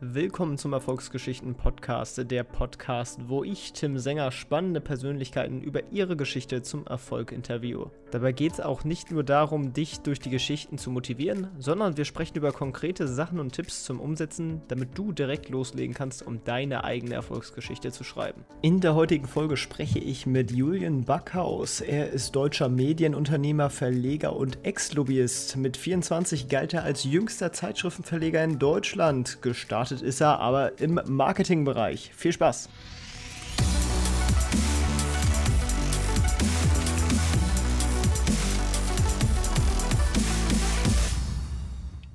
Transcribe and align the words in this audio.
Willkommen 0.00 0.58
zum 0.58 0.74
Erfolgsgeschichten 0.74 1.56
Podcast, 1.56 2.30
der 2.30 2.44
Podcast, 2.44 3.18
wo 3.26 3.42
ich, 3.42 3.72
Tim 3.72 3.98
Sänger, 3.98 4.30
spannende 4.30 4.80
Persönlichkeiten 4.80 5.60
über 5.60 5.90
ihre 5.90 6.16
Geschichte 6.16 6.62
zum 6.62 6.86
Erfolg 6.86 7.32
interviewe. 7.32 7.90
Dabei 8.10 8.32
geht 8.32 8.54
es 8.54 8.60
auch 8.60 8.84
nicht 8.84 9.10
nur 9.10 9.22
darum, 9.22 9.74
dich 9.74 10.00
durch 10.00 10.18
die 10.18 10.30
Geschichten 10.30 10.78
zu 10.78 10.90
motivieren, 10.90 11.48
sondern 11.58 11.96
wir 11.96 12.06
sprechen 12.06 12.38
über 12.38 12.52
konkrete 12.52 13.06
Sachen 13.06 13.38
und 13.38 13.52
Tipps 13.52 13.84
zum 13.84 14.00
Umsetzen, 14.00 14.62
damit 14.68 14.96
du 14.96 15.12
direkt 15.12 15.50
loslegen 15.50 15.94
kannst, 15.94 16.26
um 16.26 16.42
deine 16.44 16.84
eigene 16.84 17.14
Erfolgsgeschichte 17.14 17.92
zu 17.92 18.04
schreiben. 18.04 18.44
In 18.62 18.80
der 18.80 18.94
heutigen 18.94 19.26
Folge 19.26 19.56
spreche 19.56 19.98
ich 19.98 20.26
mit 20.26 20.50
Julian 20.50 21.04
Backhaus. 21.04 21.82
Er 21.82 22.10
ist 22.10 22.34
deutscher 22.34 22.68
Medienunternehmer, 22.68 23.68
Verleger 23.68 24.34
und 24.34 24.64
Ex-Lobbyist. 24.64 25.56
Mit 25.56 25.76
24 25.76 26.48
galt 26.48 26.72
er 26.72 26.84
als 26.84 27.04
jüngster 27.04 27.52
Zeitschriftenverleger 27.52 28.42
in 28.42 28.58
Deutschland. 28.58 29.42
Gestartet 29.42 30.00
ist 30.00 30.20
er 30.20 30.40
aber 30.40 30.80
im 30.80 31.00
Marketingbereich. 31.06 32.12
Viel 32.14 32.32
Spaß! 32.32 32.70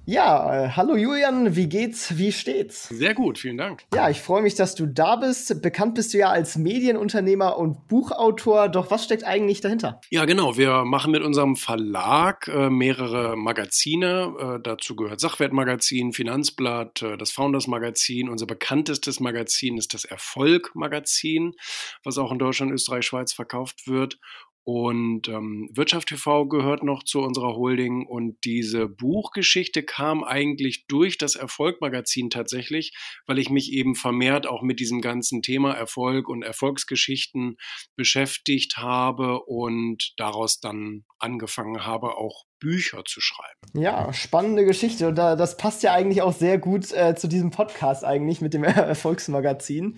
Ja, 0.05 0.65
äh, 0.65 0.69
hallo 0.71 0.97
Julian, 0.97 1.55
wie 1.55 1.69
geht's? 1.69 2.17
Wie 2.17 2.33
steht's? 2.33 2.89
Sehr 2.89 3.13
gut, 3.13 3.39
vielen 3.39 3.57
Dank. 3.57 3.85
Ja, 3.93 4.09
ich 4.09 4.19
freue 4.19 4.41
mich, 4.41 4.53
dass 4.53 4.75
du 4.75 4.85
da 4.85 5.15
bist. 5.15 5.61
Bekannt 5.61 5.95
bist 5.95 6.13
du 6.13 6.17
ja 6.17 6.29
als 6.29 6.57
Medienunternehmer 6.57 7.57
und 7.57 7.87
Buchautor. 7.87 8.67
Doch 8.67 8.91
was 8.91 9.05
steckt 9.05 9.23
eigentlich 9.23 9.61
dahinter? 9.61 10.01
Ja, 10.09 10.25
genau. 10.25 10.57
Wir 10.57 10.83
machen 10.83 11.11
mit 11.11 11.23
unserem 11.23 11.55
Verlag 11.55 12.49
äh, 12.49 12.69
mehrere 12.69 13.37
Magazine. 13.37 14.35
Äh, 14.37 14.59
dazu 14.61 14.97
gehört 14.97 15.21
Sachwertmagazin, 15.21 16.11
Finanzblatt, 16.11 17.01
äh, 17.01 17.17
das 17.17 17.31
Founders 17.31 17.67
Magazin. 17.67 18.27
Unser 18.27 18.45
bekanntestes 18.45 19.21
Magazin 19.21 19.77
ist 19.77 19.93
das 19.93 20.03
Erfolg 20.03 20.71
Magazin, 20.75 21.53
was 22.03 22.17
auch 22.17 22.33
in 22.33 22.39
Deutschland, 22.39 22.73
Österreich, 22.73 23.05
Schweiz 23.05 23.31
verkauft 23.31 23.87
wird. 23.87 24.19
Und 24.65 25.27
ähm, 25.27 25.69
Wirtschaft 25.73 26.07
TV 26.07 26.47
gehört 26.47 26.83
noch 26.83 27.03
zu 27.03 27.19
unserer 27.19 27.55
Holding. 27.55 28.05
Und 28.07 28.37
diese 28.45 28.87
Buchgeschichte 28.87 29.83
kam 29.83 30.23
eigentlich 30.23 30.85
durch 30.87 31.17
das 31.17 31.35
Erfolgmagazin 31.35 32.29
tatsächlich, 32.29 32.95
weil 33.27 33.39
ich 33.39 33.49
mich 33.49 33.73
eben 33.73 33.95
vermehrt 33.95 34.47
auch 34.47 34.61
mit 34.61 34.79
diesem 34.79 35.01
ganzen 35.01 35.41
Thema 35.41 35.73
Erfolg 35.73 36.29
und 36.29 36.43
Erfolgsgeschichten 36.43 37.57
beschäftigt 37.97 38.77
habe 38.77 39.41
und 39.43 40.13
daraus 40.17 40.61
dann 40.61 41.03
angefangen 41.19 41.85
habe, 41.85 42.15
auch 42.17 42.45
Bücher 42.63 43.03
zu 43.05 43.19
schreiben. 43.19 43.59
Ja, 43.73 44.13
spannende 44.13 44.63
Geschichte. 44.63 45.09
Und 45.09 45.15
das 45.15 45.57
passt 45.57 45.83
ja 45.83 45.93
eigentlich 45.93 46.21
auch 46.21 46.31
sehr 46.31 46.57
gut 46.57 46.93
äh, 46.93 47.13
zu 47.13 47.27
diesem 47.27 47.51
Podcast 47.51 48.05
eigentlich 48.05 48.39
mit 48.39 48.53
dem 48.53 48.63
Erfolgsmagazin. 48.63 49.97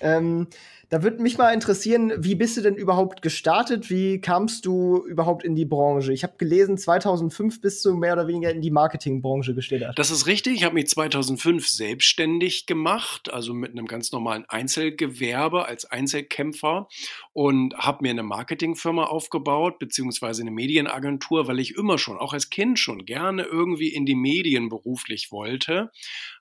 Ähm, 0.00 0.48
da 0.88 1.02
würde 1.02 1.20
mich 1.20 1.36
mal 1.36 1.52
interessieren, 1.52 2.12
wie 2.18 2.36
bist 2.36 2.56
du 2.56 2.60
denn 2.60 2.76
überhaupt 2.76 3.20
gestartet? 3.20 3.90
Wie 3.90 4.20
kamst 4.20 4.66
du 4.66 5.04
überhaupt 5.06 5.44
in 5.44 5.56
die 5.56 5.64
Branche? 5.64 6.12
Ich 6.12 6.22
habe 6.22 6.34
gelesen, 6.38 6.78
2005 6.78 7.60
bist 7.60 7.84
du 7.84 7.94
mehr 7.94 8.12
oder 8.12 8.28
weniger 8.28 8.50
in 8.50 8.60
die 8.60 8.70
Marketingbranche 8.70 9.54
geschlittert. 9.54 9.98
Das 9.98 10.10
ist 10.10 10.26
richtig. 10.26 10.54
Ich 10.54 10.64
habe 10.64 10.74
mich 10.74 10.86
2005 10.86 11.68
selbstständig 11.68 12.66
gemacht, 12.66 13.32
also 13.32 13.52
mit 13.52 13.72
einem 13.72 13.86
ganz 13.86 14.12
normalen 14.12 14.44
Einzelgewerbe 14.48 15.66
als 15.66 15.86
Einzelkämpfer 15.86 16.86
und 17.32 17.76
habe 17.76 17.98
mir 18.02 18.10
eine 18.10 18.22
Marketingfirma 18.22 19.04
aufgebaut, 19.04 19.80
beziehungsweise 19.80 20.42
eine 20.42 20.52
Medienagentur, 20.52 21.48
weil 21.48 21.58
ich 21.58 21.74
immer 21.74 21.98
schon, 21.98 22.16
auch 22.16 22.32
als 22.32 22.48
Kind 22.50 22.78
schon, 22.78 23.04
gerne 23.04 23.42
irgendwie 23.42 23.88
in 23.88 24.06
die 24.06 24.14
Medien 24.14 24.68
beruflich 24.68 25.32
wollte, 25.32 25.90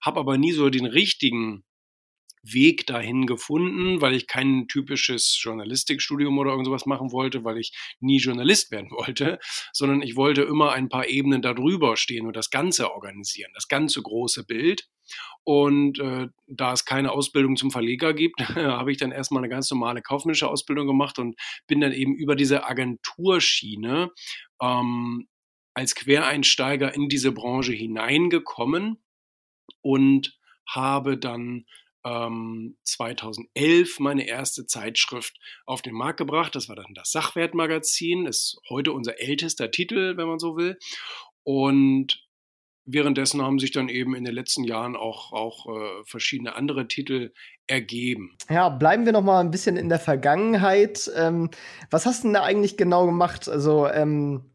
habe 0.02 0.20
aber 0.20 0.38
nie 0.38 0.52
so 0.52 0.70
den 0.70 0.86
richtigen 0.86 1.64
Weg 2.54 2.86
dahin 2.86 3.26
gefunden, 3.26 4.02
weil 4.02 4.14
ich 4.14 4.28
kein 4.28 4.68
typisches 4.68 5.38
Journalistikstudium 5.42 6.38
oder 6.38 6.52
irgend 6.52 6.68
sowas 6.68 6.86
machen 6.86 7.12
wollte, 7.12 7.44
weil 7.44 7.58
ich 7.58 7.74
nie 8.00 8.18
Journalist 8.18 8.72
werden 8.72 8.92
wollte, 8.92 9.40
sondern 9.74 10.02
ich 10.02 10.16
wollte 10.16 10.44
immer 10.44 10.74
ein 10.74 10.90
paar 10.90 11.08
Ebenen 11.08 11.42
darüber 11.42 11.98
stehen 11.98 12.28
und 12.28 12.36
das 12.36 12.50
Ganze 12.50 12.92
organisieren, 12.92 13.52
das 13.54 13.68
ganze 13.68 14.02
große 14.02 14.46
Bild. 14.46 14.88
Und 15.44 16.00
äh, 16.00 16.28
da 16.48 16.74
es 16.74 16.86
keine 16.86 17.12
Ausbildung 17.12 17.58
zum 17.58 17.72
Verleger 17.72 18.14
gibt, 18.14 18.40
habe 18.56 18.92
ich 18.92 18.98
dann 18.98 19.12
erstmal 19.12 19.44
eine 19.44 19.50
ganz 19.50 19.70
normale 19.70 20.02
kaufmännische 20.02 20.48
Ausbildung 20.48 20.88
gemacht 20.88 21.20
und 21.20 21.36
bin 21.68 21.82
dann 21.82 21.92
eben 21.92 22.16
über 22.16 22.36
diese 22.36 22.66
Agenturschiene 22.66 24.12
ähm, 24.62 25.28
als 25.76 25.94
Quereinsteiger 25.94 26.94
in 26.96 27.10
diese 27.10 27.32
Branche 27.32 27.74
hineingekommen 27.74 29.04
und 29.82 30.40
habe 30.68 31.18
dann 31.18 31.66
2011 32.06 33.56
ähm, 34.00 34.04
meine 34.04 34.28
erste 34.28 34.68
Zeitschrift 34.68 35.38
auf 35.66 35.82
den 35.82 35.96
Markt 35.96 36.18
gebracht. 36.18 36.56
Das 36.56 36.70
war 36.70 36.76
dann 36.76 36.94
das 36.94 37.12
Sachwertmagazin, 37.12 38.28
ist 38.28 38.60
heute 38.70 38.92
unser 38.92 39.20
ältester 39.20 39.72
Titel, 39.72 40.16
wenn 40.16 40.28
man 40.28 40.38
so 40.38 40.56
will. 40.56 40.78
Und 41.44 42.24
währenddessen 42.86 43.42
haben 43.42 43.58
sich 43.58 43.72
dann 43.72 43.90
eben 43.90 44.16
in 44.16 44.24
den 44.24 44.36
letzten 44.36 44.64
Jahren 44.64 44.96
auch, 44.96 45.34
auch 45.34 45.66
äh, 45.66 46.04
verschiedene 46.06 46.56
andere 46.56 46.88
Titel 46.88 47.34
ergeben. 47.66 48.38
Ja, 48.50 48.70
bleiben 48.70 49.06
wir 49.06 49.14
noch 49.14 49.24
mal 49.24 49.40
ein 49.40 49.50
bisschen 49.50 49.76
in 49.76 49.90
der 49.90 50.00
Vergangenheit. 50.00 51.12
Ähm, 51.16 51.50
was 51.90 52.06
hast 52.06 52.24
du 52.24 52.28
denn 52.28 52.34
da 52.36 52.44
eigentlich 52.44 52.78
genau 52.78 53.08
gemacht? 53.08 53.50
Also 53.50 53.88
ähm 53.88 54.52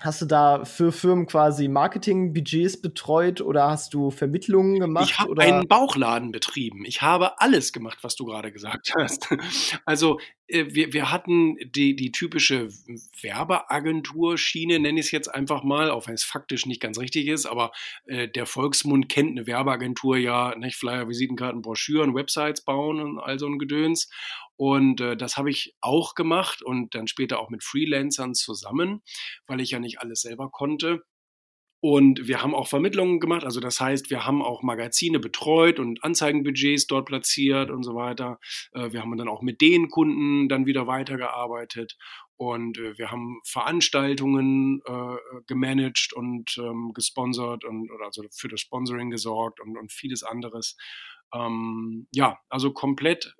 Hast 0.00 0.22
du 0.22 0.26
da 0.26 0.64
für 0.64 0.92
Firmen 0.92 1.26
quasi 1.26 1.68
Marketingbudgets 1.68 2.80
betreut 2.80 3.40
oder 3.40 3.70
hast 3.70 3.92
du 3.92 4.10
Vermittlungen 4.10 4.80
gemacht? 4.80 5.10
Ich 5.10 5.18
habe 5.18 5.40
einen 5.40 5.68
Bauchladen 5.68 6.32
betrieben. 6.32 6.84
Ich 6.86 7.02
habe 7.02 7.40
alles 7.40 7.72
gemacht, 7.72 7.98
was 8.02 8.16
du 8.16 8.24
gerade 8.24 8.50
gesagt 8.50 8.92
hast. 8.98 9.28
Also 9.84 10.18
wir, 10.50 10.92
wir 10.92 11.10
hatten 11.10 11.56
die, 11.74 11.94
die 11.96 12.12
typische 12.12 12.68
Werbeagenturschiene, 13.22 14.78
nenne 14.78 15.00
ich 15.00 15.06
es 15.06 15.12
jetzt 15.12 15.28
einfach 15.28 15.62
mal, 15.62 15.90
auch 15.90 16.06
wenn 16.06 16.14
es 16.14 16.24
faktisch 16.24 16.66
nicht 16.66 16.80
ganz 16.80 16.98
richtig 16.98 17.28
ist, 17.28 17.46
aber 17.46 17.72
äh, 18.06 18.28
der 18.28 18.46
Volksmund 18.46 19.08
kennt 19.08 19.30
eine 19.30 19.46
Werbeagentur 19.46 20.16
ja, 20.16 20.54
nicht 20.56 20.76
Flyer, 20.76 21.08
Visitenkarten, 21.08 21.62
Broschüren, 21.62 22.14
Websites 22.14 22.64
bauen 22.64 23.00
und 23.00 23.18
all 23.18 23.38
so 23.38 23.46
ein 23.46 23.58
Gedöns. 23.58 24.10
Und 24.56 25.00
äh, 25.00 25.16
das 25.16 25.36
habe 25.36 25.50
ich 25.50 25.74
auch 25.80 26.14
gemacht 26.14 26.62
und 26.62 26.94
dann 26.94 27.06
später 27.06 27.38
auch 27.38 27.48
mit 27.48 27.64
Freelancern 27.64 28.34
zusammen, 28.34 29.02
weil 29.46 29.60
ich 29.60 29.70
ja 29.70 29.78
nicht 29.78 30.00
alles 30.00 30.20
selber 30.20 30.50
konnte. 30.50 31.02
Und 31.82 32.28
wir 32.28 32.42
haben 32.42 32.54
auch 32.54 32.68
Vermittlungen 32.68 33.20
gemacht. 33.20 33.44
Also 33.44 33.58
das 33.58 33.80
heißt, 33.80 34.10
wir 34.10 34.26
haben 34.26 34.42
auch 34.42 34.62
Magazine 34.62 35.18
betreut 35.18 35.78
und 35.78 36.04
Anzeigenbudgets 36.04 36.86
dort 36.86 37.06
platziert 37.06 37.70
und 37.70 37.84
so 37.84 37.94
weiter. 37.94 38.38
Äh, 38.72 38.92
wir 38.92 39.00
haben 39.00 39.16
dann 39.16 39.28
auch 39.28 39.40
mit 39.40 39.62
den 39.62 39.88
Kunden 39.88 40.48
dann 40.48 40.66
wieder 40.66 40.86
weitergearbeitet. 40.86 41.96
Und 42.36 42.78
äh, 42.78 42.98
wir 42.98 43.10
haben 43.10 43.40
Veranstaltungen 43.46 44.82
äh, 44.84 45.16
gemanagt 45.46 46.12
und 46.12 46.54
ähm, 46.58 46.92
gesponsert 46.94 47.64
und 47.64 47.90
oder 47.90 48.06
also 48.06 48.24
für 48.30 48.48
das 48.48 48.60
Sponsoring 48.60 49.10
gesorgt 49.10 49.58
und, 49.60 49.78
und 49.78 49.90
vieles 49.90 50.22
anderes. 50.22 50.76
Ähm, 51.32 52.08
ja, 52.12 52.38
also 52.48 52.72
komplett 52.72 53.34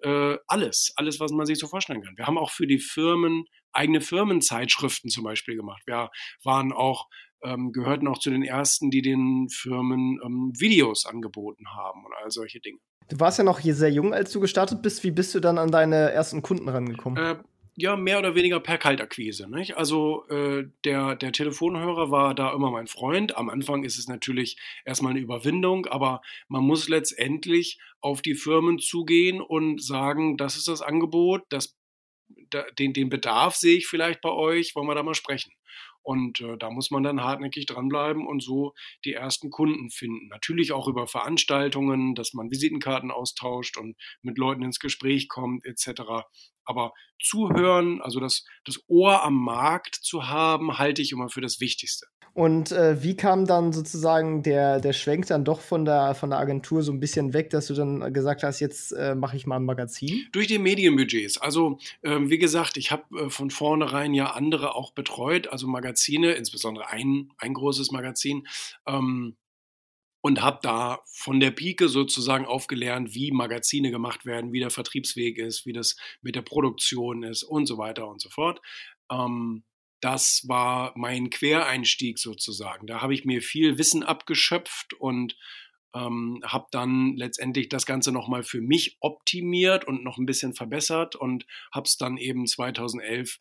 alles, 0.47 0.93
alles, 0.95 1.19
was 1.19 1.33
man 1.33 1.45
sich 1.45 1.59
so 1.59 1.67
vorstellen 1.67 2.03
kann. 2.03 2.17
Wir 2.17 2.29
haben 2.29 2.39
auch 2.39 2.51
für 2.53 2.69
die 2.69 2.79
Firmen 2.79 3.47
eigene 3.73 4.01
Firmenzeitschriften 4.01 5.11
zum 5.11 5.25
Beispiel 5.25 5.57
gemacht. 5.57 5.83
Wir 5.87 6.11
waren 6.45 6.73
auch, 6.73 7.09
ähm, 7.43 7.73
gehörten 7.73 8.09
auch 8.09 8.19
zu 8.19 8.31
den 8.31 8.43
ersten, 8.43 8.91
die 8.91 9.03
den 9.03 9.49
Firmen 9.51 10.21
ähm, 10.25 10.53
Videos 10.59 11.07
angeboten 11.07 11.65
haben 11.75 12.05
und 12.05 12.13
all 12.23 12.31
solche 12.31 12.61
Dinge. 12.61 12.79
Du 13.09 13.19
warst 13.19 13.39
ja 13.39 13.45
noch 13.45 13.59
hier 13.59 13.75
sehr 13.75 13.91
jung, 13.91 14.15
als 14.15 14.31
du 14.31 14.41
gestartet 14.41 14.83
bist. 14.83 15.03
Wie 15.03 15.11
bist 15.11 15.35
du 15.35 15.41
dann 15.41 15.59
an 15.59 15.71
deine 15.71 16.13
ersten 16.13 16.43
Kunden 16.43 16.69
rangekommen? 16.69 17.23
Äh, 17.23 17.37
ja, 17.77 17.97
mehr 17.97 18.19
oder 18.19 18.35
weniger 18.35 18.61
per 18.61 18.79
Kaltakquise. 18.79 19.49
Nicht? 19.49 19.77
Also 19.77 20.27
äh, 20.29 20.65
der, 20.85 21.17
der 21.17 21.33
Telefonhörer 21.33 22.11
war 22.11 22.35
da 22.35 22.53
immer 22.53 22.71
mein 22.71 22.87
Freund. 22.87 23.37
Am 23.37 23.49
Anfang 23.49 23.85
ist 23.85 23.99
es 23.99 24.07
natürlich 24.07 24.59
erstmal 24.85 25.13
eine 25.13 25.21
Überwindung, 25.21 25.87
aber 25.87 26.21
man 26.49 26.63
muss 26.63 26.89
letztendlich 26.89 27.79
auf 28.01 28.23
die 28.23 28.35
Firmen 28.35 28.79
zugehen 28.79 29.41
und 29.41 29.83
sagen, 29.83 30.37
das 30.37 30.57
ist 30.57 30.69
das 30.69 30.83
Angebot, 30.83 31.43
das, 31.49 31.77
da, 32.51 32.65
den, 32.79 32.93
den 32.93 33.09
Bedarf 33.09 33.57
sehe 33.57 33.79
ich 33.79 33.87
vielleicht 33.87 34.21
bei 34.21 34.31
euch, 34.31 34.77
wollen 34.77 34.87
wir 34.87 34.95
da 34.95 35.03
mal 35.03 35.15
sprechen. 35.15 35.53
Und 36.03 36.41
äh, 36.41 36.57
da 36.57 36.71
muss 36.71 36.91
man 36.91 37.03
dann 37.03 37.23
hartnäckig 37.23 37.67
dranbleiben 37.67 38.27
und 38.27 38.43
so 38.43 38.73
die 39.05 39.13
ersten 39.13 39.51
Kunden 39.51 39.91
finden. 39.91 40.29
Natürlich 40.29 40.73
auch 40.73 40.89
über 40.89 41.07
Veranstaltungen, 41.07 42.15
dass 42.15 42.33
man 42.33 42.51
Visitenkarten 42.51 43.11
austauscht 43.11 43.77
und 43.77 43.97
mit 44.23 44.39
Leuten 44.39 44.63
ins 44.63 44.79
Gespräch 44.79 45.29
kommt 45.29 45.65
etc. 45.67 46.27
Aber 46.71 46.93
zuhören, 47.21 48.01
also 48.01 48.21
das, 48.21 48.45
das 48.65 48.79
Ohr 48.87 49.23
am 49.25 49.35
Markt 49.35 49.97
zu 49.97 50.29
haben, 50.29 50.79
halte 50.79 51.03
ich 51.03 51.13
immer 51.13 51.29
für 51.29 51.41
das 51.41 51.61
Wichtigste. 51.61 52.07
Und 52.33 52.71
äh, 52.71 53.03
wie 53.03 53.17
kam 53.17 53.45
dann 53.45 53.73
sozusagen 53.73 54.43
der, 54.43 54.81
der 54.81 54.93
Schwenk 54.93 55.27
dann 55.27 55.45
doch 55.45 55.61
von 55.61 55.85
der, 55.85 56.15
von 56.15 56.31
der 56.31 56.39
Agentur 56.39 56.83
so 56.83 56.93
ein 56.93 57.01
bisschen 57.01 57.33
weg, 57.33 57.51
dass 57.51 57.67
du 57.67 57.75
dann 57.75 58.13
gesagt 58.13 58.45
hast, 58.45 58.61
jetzt 58.61 58.93
äh, 58.93 59.17
mache 59.17 59.37
ich 59.37 59.47
mal 59.47 59.57
ein 59.57 59.65
Magazin? 59.65 60.27
Durch 60.31 60.47
die 60.47 60.59
Medienbudgets. 60.59 61.39
Also 61.39 61.79
ähm, 62.05 62.31
wie 62.31 62.39
gesagt, 62.39 62.77
ich 62.77 62.93
habe 62.93 63.03
äh, 63.19 63.31
von 63.31 63.51
vornherein 63.51 64.15
ja 64.15 64.31
andere 64.31 64.77
auch 64.77 64.93
betreut, 64.93 65.49
also 65.49 65.67
Magazine, 65.67 66.33
insbesondere 66.33 66.89
ein, 66.89 67.33
ein 67.39 67.53
großes 67.53 67.91
Magazin. 67.91 68.47
Ähm, 68.87 69.37
und 70.23 70.43
habe 70.43 70.59
da 70.63 71.01
von 71.13 71.41
der 71.41 71.51
Pike 71.51 71.89
sozusagen 71.89 72.47
aufgelernt, 72.47 73.15
wie 73.15 73.33
Magazine 73.33 73.91
gemacht 73.91 74.27
werden, 74.27 74.53
wie 74.53 74.61
der 74.61 74.71
Vertriebsweg 74.71 75.39
ist, 75.39 75.67
wie 75.67 75.73
das 75.73 75.97
mit 76.21 76.35
der 76.35 76.43
Produktion 76.43 77.23
ist 77.23 77.43
und 77.43 77.67
so 77.67 77.79
weiter 77.79 78.09
und 78.09 78.21
so 78.21 78.29
fort. 78.29 78.61
Ähm, 79.11 79.65
das 80.01 80.45
war 80.49 80.93
mein 80.97 81.31
Quereinstieg 81.31 82.19
sozusagen. 82.19 82.87
Da 82.87 83.03
habe 83.03 83.15
ich 83.15 83.25
mir 83.25 83.43
viel 83.43 83.79
Wissen 83.79 84.03
abgeschöpft 84.03 84.95
und 84.95 85.37
ähm, 85.95 86.41
habe 86.45 86.67
dann 86.71 87.17
letztendlich 87.17 87.69
das 87.69 87.85
Ganze 87.85 88.13
nochmal 88.13 88.43
für 88.43 88.61
mich 88.61 88.97
optimiert 89.01 89.87
und 89.87 90.05
noch 90.05 90.19
ein 90.19 90.27
bisschen 90.27 90.55
verbessert 90.55 91.17
und 91.17 91.47
habe 91.73 91.87
es 91.87 91.97
dann 91.97 92.17
eben 92.17 92.47
2011 92.47 93.39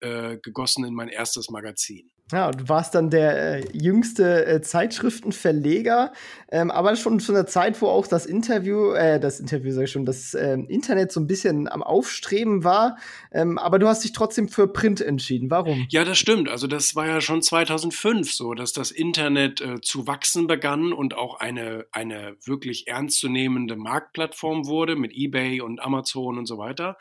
äh, 0.00 0.38
gegossen 0.38 0.84
in 0.84 0.94
mein 0.94 1.08
erstes 1.08 1.50
Magazin. 1.50 2.10
Ja, 2.32 2.50
du 2.50 2.66
warst 2.70 2.94
dann 2.94 3.10
der 3.10 3.58
äh, 3.58 3.68
jüngste 3.74 4.46
äh, 4.46 4.62
Zeitschriftenverleger, 4.62 6.14
ähm, 6.50 6.70
aber 6.70 6.96
schon 6.96 7.20
zu 7.20 7.32
einer 7.32 7.46
Zeit, 7.46 7.82
wo 7.82 7.88
auch 7.88 8.06
das 8.06 8.24
Interview, 8.24 8.92
äh, 8.92 9.20
das 9.20 9.40
Interview 9.40 9.72
sag 9.72 9.84
ich 9.84 9.90
schon, 9.90 10.06
das 10.06 10.32
ähm, 10.32 10.66
Internet 10.66 11.12
so 11.12 11.20
ein 11.20 11.26
bisschen 11.26 11.68
am 11.68 11.82
Aufstreben 11.82 12.64
war. 12.64 12.96
Ähm, 13.30 13.58
aber 13.58 13.78
du 13.78 13.88
hast 13.88 14.04
dich 14.04 14.12
trotzdem 14.12 14.48
für 14.48 14.72
Print 14.72 15.02
entschieden. 15.02 15.50
Warum? 15.50 15.86
Ja, 15.90 16.06
das 16.06 16.16
stimmt. 16.16 16.48
Also 16.48 16.66
das 16.66 16.96
war 16.96 17.06
ja 17.06 17.20
schon 17.20 17.42
2005 17.42 18.32
so, 18.32 18.54
dass 18.54 18.72
das 18.72 18.90
Internet 18.90 19.60
äh, 19.60 19.82
zu 19.82 20.06
wachsen 20.06 20.46
begann 20.46 20.94
und 20.94 21.14
auch 21.14 21.40
eine, 21.40 21.84
eine 21.92 22.36
wirklich 22.46 22.88
ernstzunehmende 22.88 23.76
Marktplattform 23.76 24.66
wurde 24.66 24.96
mit 24.96 25.12
eBay 25.14 25.60
und 25.60 25.78
Amazon 25.78 26.38
und 26.38 26.46
so 26.46 26.56
weiter. 26.56 26.96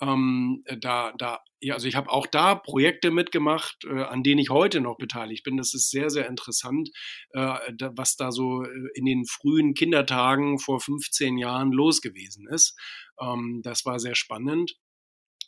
Ähm, 0.00 0.64
da, 0.80 1.12
da 1.16 1.38
ja, 1.64 1.74
also 1.74 1.88
ich 1.88 1.96
habe 1.96 2.10
auch 2.10 2.26
da 2.26 2.54
Projekte 2.54 3.10
mitgemacht, 3.10 3.84
äh, 3.84 4.02
an 4.02 4.22
denen 4.22 4.38
ich 4.38 4.50
heute 4.50 4.80
noch 4.82 4.98
beteiligt 4.98 5.44
bin. 5.44 5.56
Das 5.56 5.72
ist 5.72 5.90
sehr, 5.90 6.10
sehr 6.10 6.28
interessant, 6.28 6.90
äh, 7.30 7.72
da, 7.74 7.92
was 7.96 8.16
da 8.16 8.32
so 8.32 8.62
äh, 8.62 8.68
in 8.94 9.06
den 9.06 9.24
frühen 9.24 9.72
Kindertagen 9.72 10.58
vor 10.58 10.80
15 10.80 11.38
Jahren 11.38 11.72
los 11.72 12.02
gewesen 12.02 12.46
ist. 12.48 12.78
Ähm, 13.18 13.62
das 13.64 13.86
war 13.86 13.98
sehr 13.98 14.14
spannend. 14.14 14.76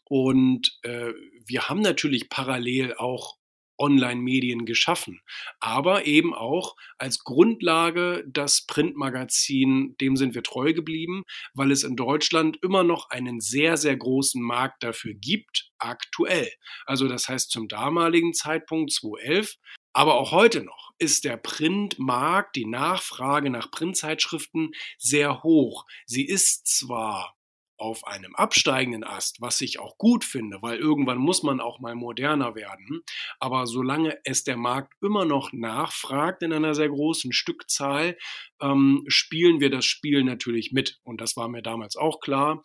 Und 0.08 0.78
äh, 0.82 1.12
wir 1.44 1.68
haben 1.68 1.80
natürlich 1.80 2.30
parallel 2.30 2.94
auch 2.94 3.36
Online-Medien 3.78 4.66
geschaffen, 4.66 5.20
aber 5.60 6.06
eben 6.06 6.34
auch 6.34 6.76
als 6.98 7.24
Grundlage 7.24 8.24
das 8.26 8.66
Printmagazin, 8.66 9.96
dem 10.00 10.16
sind 10.16 10.34
wir 10.34 10.42
treu 10.42 10.72
geblieben, 10.72 11.22
weil 11.54 11.70
es 11.70 11.82
in 11.82 11.96
Deutschland 11.96 12.58
immer 12.62 12.84
noch 12.84 13.10
einen 13.10 13.40
sehr, 13.40 13.76
sehr 13.76 13.96
großen 13.96 14.42
Markt 14.42 14.82
dafür 14.82 15.14
gibt, 15.14 15.70
aktuell. 15.78 16.50
Also 16.86 17.08
das 17.08 17.28
heißt 17.28 17.50
zum 17.50 17.68
damaligen 17.68 18.32
Zeitpunkt 18.32 18.92
2011, 18.92 19.56
aber 19.92 20.14
auch 20.14 20.32
heute 20.32 20.62
noch 20.62 20.92
ist 20.98 21.24
der 21.24 21.36
Printmarkt, 21.36 22.56
die 22.56 22.66
Nachfrage 22.66 23.50
nach 23.50 23.70
Printzeitschriften 23.70 24.72
sehr 24.98 25.42
hoch. 25.42 25.84
Sie 26.06 26.26
ist 26.26 26.66
zwar 26.66 27.35
auf 27.78 28.06
einem 28.06 28.34
absteigenden 28.34 29.04
Ast, 29.04 29.40
was 29.40 29.60
ich 29.60 29.78
auch 29.78 29.98
gut 29.98 30.24
finde, 30.24 30.58
weil 30.62 30.78
irgendwann 30.78 31.18
muss 31.18 31.42
man 31.42 31.60
auch 31.60 31.80
mal 31.80 31.94
moderner 31.94 32.54
werden. 32.54 33.02
Aber 33.38 33.66
solange 33.66 34.18
es 34.24 34.44
der 34.44 34.56
Markt 34.56 34.94
immer 35.02 35.24
noch 35.24 35.52
nachfragt 35.52 36.42
in 36.42 36.52
einer 36.52 36.74
sehr 36.74 36.88
großen 36.88 37.32
Stückzahl, 37.32 38.16
ähm, 38.60 39.04
spielen 39.08 39.60
wir 39.60 39.70
das 39.70 39.84
Spiel 39.84 40.24
natürlich 40.24 40.72
mit. 40.72 40.98
Und 41.04 41.20
das 41.20 41.36
war 41.36 41.48
mir 41.48 41.62
damals 41.62 41.96
auch 41.96 42.20
klar. 42.20 42.62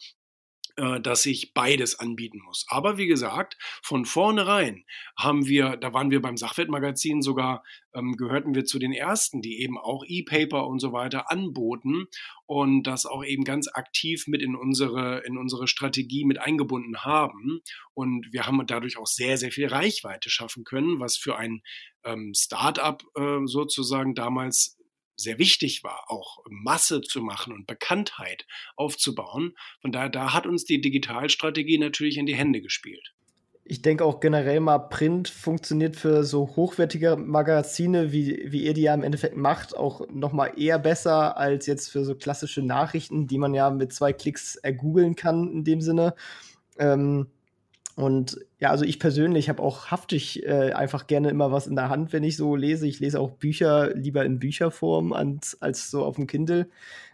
Äh, 0.78 1.02
dass 1.02 1.26
ich 1.26 1.54
beides 1.54 2.00
anbieten 2.00 2.40
muss. 2.46 2.66
Aber 2.70 2.98
wie 2.98 3.08
gesagt, 3.08 3.58
von 3.84 4.06
vornherein 4.06 4.86
haben 5.18 5.46
wir, 5.46 5.76
da 5.76 5.94
waren 5.94 6.12
wir 6.12 6.22
beim 6.22 6.38
Sachwertmagazin 6.38 7.22
sogar, 7.22 7.64
ähm, 7.94 8.16
gehörten 8.16 8.56
wir 8.56 8.64
zu 8.64 8.80
den 8.80 8.94
ersten, 8.94 9.42
die 9.42 9.62
eben 9.62 9.78
auch 9.78 10.06
E-Paper 10.08 10.66
und 10.68 10.80
so 10.80 10.94
weiter 10.94 11.30
anboten 11.30 12.06
und 12.46 12.84
das 12.84 13.06
auch 13.06 13.26
eben 13.26 13.44
ganz 13.44 13.68
aktiv 13.68 14.28
mit 14.28 14.42
in 14.42 14.56
unsere, 14.56 15.20
in 15.26 15.38
unsere 15.38 15.68
Strategie 15.68 16.24
mit 16.24 16.40
eingebunden 16.40 17.04
haben. 17.04 17.62
Und 17.94 18.32
wir 18.32 18.48
haben 18.48 18.66
dadurch 18.66 18.98
auch 18.98 19.08
sehr, 19.08 19.38
sehr 19.38 19.52
viel 19.52 19.68
Reichweite 19.68 20.30
schaffen 20.30 20.64
können, 20.64 21.02
was 21.02 21.18
für 21.18 21.36
ein 21.36 21.62
ähm, 22.06 22.32
Start-up 22.34 23.04
äh, 23.16 23.40
sozusagen 23.44 24.16
damals 24.16 24.78
sehr 25.22 25.40
wichtig 25.40 25.84
war, 25.84 26.10
auch 26.10 26.40
Masse 26.50 27.02
zu 27.02 27.22
machen 27.22 27.54
und 27.54 27.68
Bekanntheit 27.68 28.46
aufzubauen. 28.76 29.56
Von 29.82 29.92
daher, 29.92 30.10
da 30.10 30.34
hat 30.34 30.46
uns 30.46 30.66
die 30.66 30.82
Digitalstrategie 30.82 31.78
natürlich 31.78 32.18
in 32.18 32.26
die 32.26 32.36
Hände 32.36 32.62
gespielt. 32.62 33.14
Ich 33.64 33.82
denke 33.82 34.04
auch 34.04 34.20
generell 34.20 34.60
mal, 34.60 34.80
Print 34.80 35.30
funktioniert 35.30 35.96
für 35.96 36.24
so 36.24 36.56
hochwertige 36.56 37.16
Magazine, 37.16 38.12
wie, 38.12 38.52
wie 38.52 38.66
ihr 38.66 38.74
die 38.74 38.82
ja 38.82 38.94
im 38.94 39.04
Endeffekt 39.04 39.38
macht, 39.38 39.78
auch 39.78 40.08
noch 40.10 40.34
mal 40.34 40.48
eher 40.58 40.80
besser 40.80 41.38
als 41.38 41.68
jetzt 41.68 41.90
für 41.90 42.04
so 42.04 42.16
klassische 42.16 42.62
Nachrichten, 42.64 43.28
die 43.28 43.38
man 43.38 43.54
ja 43.54 43.70
mit 43.70 43.94
zwei 43.94 44.14
Klicks 44.14 44.56
ergoogeln 44.56 45.16
kann 45.16 45.50
in 45.52 45.64
dem 45.64 45.80
Sinne. 45.80 46.16
Ähm, 46.80 47.28
und 47.96 48.40
ja, 48.60 48.70
also 48.70 48.86
ich 48.86 49.00
persönlich 49.00 49.50
habe 49.50 49.62
auch 49.62 49.88
haftig 49.88 50.44
äh, 50.46 50.72
einfach 50.74 51.08
gerne 51.08 51.30
immer 51.30 51.52
was 51.52 51.68
in 51.68 51.76
der 51.76 51.90
Hand, 51.90 52.14
wenn 52.14 52.24
ich 52.24 52.38
so 52.38 52.56
lese. 52.56 52.88
Ich 52.88 53.00
lese 53.00 53.20
auch 53.20 53.32
Bücher 53.32 53.94
lieber 53.96 54.24
in 54.26 54.40
Bücherform 54.40 55.14
als, 55.14 55.62
als 55.62 55.92
so 55.92 56.06
auf 56.06 56.16
dem 56.16 56.28
Kindle. 56.28 56.68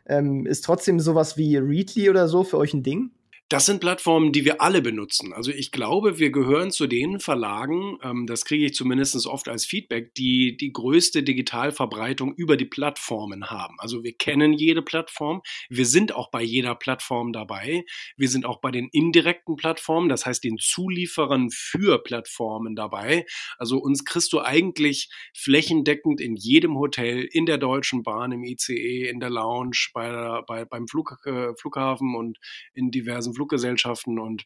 Ähm, 0.06 0.46
ist 0.46 0.66
trotzdem 0.66 1.00
sowas 1.00 1.38
wie 1.38 1.58
Readly 1.58 2.10
oder 2.10 2.28
so 2.28 2.44
für 2.44 2.58
euch 2.58 2.74
ein 2.74 2.84
Ding? 2.84 3.12
Das 3.50 3.66
sind 3.66 3.80
Plattformen, 3.80 4.34
die 4.34 4.44
wir 4.44 4.60
alle 4.62 4.82
benutzen. 4.82 5.32
Also 5.32 5.52
ich 5.52 5.72
glaube, 5.72 6.20
wir 6.20 6.32
gehören 6.32 6.70
zu 6.70 6.86
den 6.86 7.22
Verlagen, 7.22 7.98
ähm, 8.04 8.28
das 8.28 8.44
kriege 8.44 8.66
ich 8.66 8.74
zumindest 8.74 9.26
oft 9.26 9.48
als 9.48 9.66
Feedback, 9.66 10.14
die 10.16 10.58
die 10.58 10.74
größte 10.74 11.24
Digitalverbreitung 11.24 12.34
über 12.36 12.58
die 12.58 12.66
Plattformen 12.66 13.50
haben. 13.50 13.78
Also 13.80 14.04
wir 14.04 14.12
kennen 14.18 14.52
jede 14.52 14.82
Plattform, 14.82 15.44
wir 15.70 15.86
sind 15.86 16.14
auch 16.14 16.30
bei 16.30 16.44
jeder 16.44 16.76
Plattform 16.76 17.32
dabei, 17.32 17.86
wir 18.18 18.28
sind 18.28 18.46
auch 18.46 18.60
bei 18.60 18.70
den 18.70 18.90
indirekten 18.92 19.56
Plattformen, 19.56 20.10
das 20.10 20.26
heißt 20.26 20.44
den 20.44 20.58
Zulieferern 20.58 21.50
für 21.50 22.04
Plattformen 22.04 22.76
dabei. 22.76 23.26
Also 23.58 23.78
uns 23.78 24.04
kriegst 24.04 24.34
du 24.34 24.42
eigentlich 24.42 25.10
flächendeckend 25.34 26.20
in 26.20 26.36
jedem 26.36 26.78
Hotel, 26.78 27.26
in 27.32 27.46
der 27.46 27.58
Deutschen 27.58 28.04
Bahn, 28.04 28.34
im 28.34 28.44
ICE, 28.44 29.08
in 29.08 29.22
der 29.22 29.30
Lounge, 29.30 29.88
bei 29.94 30.42
bei, 30.46 30.66
beim 30.66 30.90
Flug, 30.90 31.18
äh, 31.26 31.54
Flughafen 31.56 32.14
und 32.14 32.40
in 32.74 32.92
diversen 32.92 33.37
Fluggesellschaften 33.38 34.20
und 34.20 34.46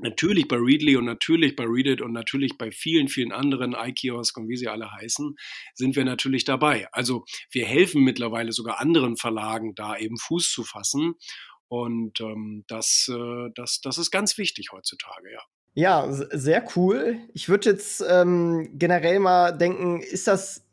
natürlich 0.00 0.48
bei 0.48 0.56
Readly 0.56 0.96
und 0.96 1.04
natürlich 1.04 1.54
bei 1.54 1.64
Readit 1.64 2.00
und 2.00 2.12
natürlich 2.12 2.56
bei 2.56 2.70
vielen, 2.70 3.08
vielen 3.08 3.30
anderen 3.30 3.74
iKiosk 3.78 4.38
und 4.38 4.48
wie 4.48 4.56
sie 4.56 4.68
alle 4.68 4.90
heißen, 4.90 5.36
sind 5.74 5.96
wir 5.96 6.04
natürlich 6.04 6.44
dabei. 6.44 6.88
Also 6.92 7.24
wir 7.50 7.66
helfen 7.66 8.02
mittlerweile 8.02 8.52
sogar 8.52 8.80
anderen 8.80 9.16
Verlagen, 9.16 9.74
da 9.74 9.96
eben 9.96 10.16
Fuß 10.16 10.50
zu 10.50 10.64
fassen. 10.64 11.14
Und 11.68 12.20
ähm, 12.20 12.64
das, 12.68 13.10
äh, 13.10 13.50
das, 13.54 13.80
das 13.82 13.98
ist 13.98 14.10
ganz 14.10 14.38
wichtig 14.38 14.72
heutzutage, 14.72 15.32
ja. 15.32 15.40
Ja, 15.74 16.06
sehr 16.12 16.66
cool. 16.76 17.18
Ich 17.32 17.48
würde 17.48 17.70
jetzt 17.70 18.04
ähm, 18.06 18.72
generell 18.74 19.20
mal 19.20 19.52
denken, 19.52 20.00
ist 20.00 20.26
das 20.26 20.66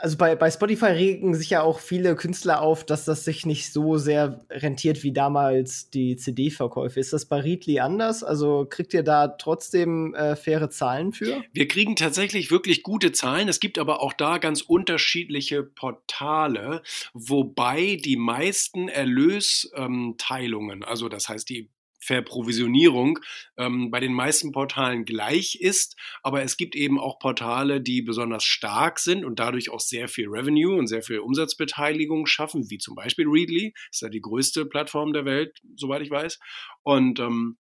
also 0.00 0.16
bei, 0.16 0.34
bei 0.34 0.50
Spotify 0.50 0.86
regen 0.86 1.34
sich 1.34 1.50
ja 1.50 1.62
auch 1.62 1.78
viele 1.78 2.16
Künstler 2.16 2.60
auf, 2.60 2.84
dass 2.84 3.04
das 3.04 3.24
sich 3.24 3.46
nicht 3.46 3.72
so 3.72 3.98
sehr 3.98 4.44
rentiert 4.50 5.02
wie 5.02 5.12
damals 5.12 5.90
die 5.90 6.16
CD-Verkäufe. 6.16 6.98
Ist 6.98 7.12
das 7.12 7.26
bei 7.26 7.40
Readly 7.40 7.80
anders? 7.80 8.24
Also 8.24 8.66
kriegt 8.68 8.94
ihr 8.94 9.02
da 9.02 9.28
trotzdem 9.28 10.14
äh, 10.14 10.36
faire 10.36 10.70
Zahlen 10.70 11.12
für? 11.12 11.42
Wir 11.52 11.68
kriegen 11.68 11.96
tatsächlich 11.96 12.50
wirklich 12.50 12.82
gute 12.82 13.12
Zahlen. 13.12 13.48
Es 13.48 13.60
gibt 13.60 13.78
aber 13.78 14.00
auch 14.00 14.12
da 14.12 14.38
ganz 14.38 14.62
unterschiedliche 14.62 15.62
Portale, 15.62 16.82
wobei 17.12 17.96
die 18.02 18.16
meisten 18.16 18.88
Erlösteilungen, 18.88 20.84
also 20.84 21.08
das 21.08 21.28
heißt 21.28 21.48
die 21.48 21.70
Verprovisionierung 22.02 23.18
ähm, 23.56 23.90
bei 23.90 24.00
den 24.00 24.12
meisten 24.12 24.52
Portalen 24.52 25.04
gleich 25.04 25.58
ist. 25.60 25.96
Aber 26.22 26.42
es 26.42 26.56
gibt 26.56 26.74
eben 26.74 26.98
auch 26.98 27.18
Portale, 27.18 27.80
die 27.80 28.02
besonders 28.02 28.44
stark 28.44 28.98
sind 28.98 29.24
und 29.24 29.38
dadurch 29.38 29.70
auch 29.70 29.80
sehr 29.80 30.08
viel 30.08 30.28
Revenue 30.28 30.76
und 30.76 30.88
sehr 30.88 31.02
viel 31.02 31.20
Umsatzbeteiligung 31.20 32.26
schaffen, 32.26 32.70
wie 32.70 32.78
zum 32.78 32.94
Beispiel 32.94 33.26
Readly. 33.28 33.72
Ist 33.90 34.02
ja 34.02 34.08
die 34.08 34.20
größte 34.20 34.66
Plattform 34.66 35.12
der 35.12 35.24
Welt, 35.24 35.58
soweit 35.76 36.02
ich 36.02 36.10
weiß. 36.10 36.38
Und 36.82 37.20
ähm, 37.20 37.56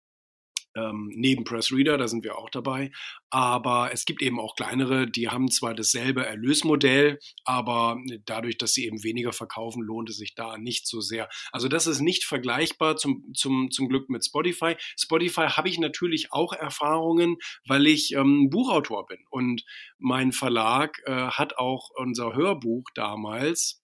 ähm, 0.76 1.10
neben 1.14 1.44
Pressreader, 1.44 1.98
da 1.98 2.06
sind 2.08 2.24
wir 2.24 2.38
auch 2.38 2.50
dabei. 2.50 2.90
Aber 3.30 3.90
es 3.92 4.04
gibt 4.04 4.22
eben 4.22 4.38
auch 4.38 4.54
kleinere, 4.54 5.06
die 5.06 5.28
haben 5.28 5.50
zwar 5.50 5.74
dasselbe 5.74 6.24
Erlösmodell, 6.24 7.18
aber 7.44 7.98
dadurch, 8.24 8.58
dass 8.58 8.72
sie 8.72 8.86
eben 8.86 9.02
weniger 9.02 9.32
verkaufen, 9.32 9.82
lohnt 9.82 10.10
es 10.10 10.18
sich 10.18 10.34
da 10.34 10.58
nicht 10.58 10.86
so 10.86 11.00
sehr. 11.00 11.28
Also 11.52 11.68
das 11.68 11.86
ist 11.86 12.00
nicht 12.00 12.24
vergleichbar 12.24 12.96
zum, 12.96 13.32
zum, 13.34 13.70
zum 13.70 13.88
Glück 13.88 14.08
mit 14.08 14.24
Spotify. 14.24 14.76
Spotify 14.96 15.48
habe 15.48 15.68
ich 15.68 15.78
natürlich 15.78 16.32
auch 16.32 16.52
Erfahrungen, 16.52 17.36
weil 17.66 17.86
ich 17.86 18.12
ähm, 18.12 18.50
Buchautor 18.50 19.06
bin. 19.06 19.18
Und 19.30 19.64
mein 19.98 20.32
Verlag 20.32 21.02
äh, 21.06 21.12
hat 21.12 21.58
auch 21.58 21.90
unser 21.96 22.34
Hörbuch 22.34 22.84
damals 22.94 23.82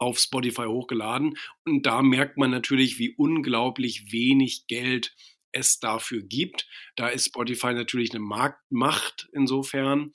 auf 0.00 0.18
Spotify 0.18 0.64
hochgeladen. 0.64 1.36
Und 1.64 1.86
da 1.86 2.02
merkt 2.02 2.38
man 2.38 2.50
natürlich, 2.50 2.98
wie 2.98 3.14
unglaublich 3.16 4.12
wenig 4.12 4.66
Geld 4.66 5.14
es 5.52 5.78
dafür 5.78 6.22
gibt. 6.22 6.66
Da 6.96 7.08
ist 7.08 7.26
Spotify 7.26 7.72
natürlich 7.74 8.10
eine 8.10 8.20
Marktmacht 8.20 9.28
insofern. 9.32 10.12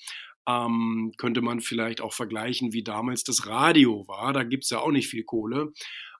Ähm, 0.47 1.13
könnte 1.17 1.41
man 1.41 1.59
vielleicht 1.59 2.01
auch 2.01 2.13
vergleichen, 2.13 2.71
wie 2.71 2.83
damals 2.83 3.23
das 3.23 3.47
Radio 3.47 4.07
war. 4.07 4.31
Da 4.31 4.43
gibt 4.43 4.65
es 4.65 4.69
ja 4.69 4.79
auch 4.79 4.91
nicht 4.91 5.07
viel 5.07 5.23
Kohle. 5.23 5.71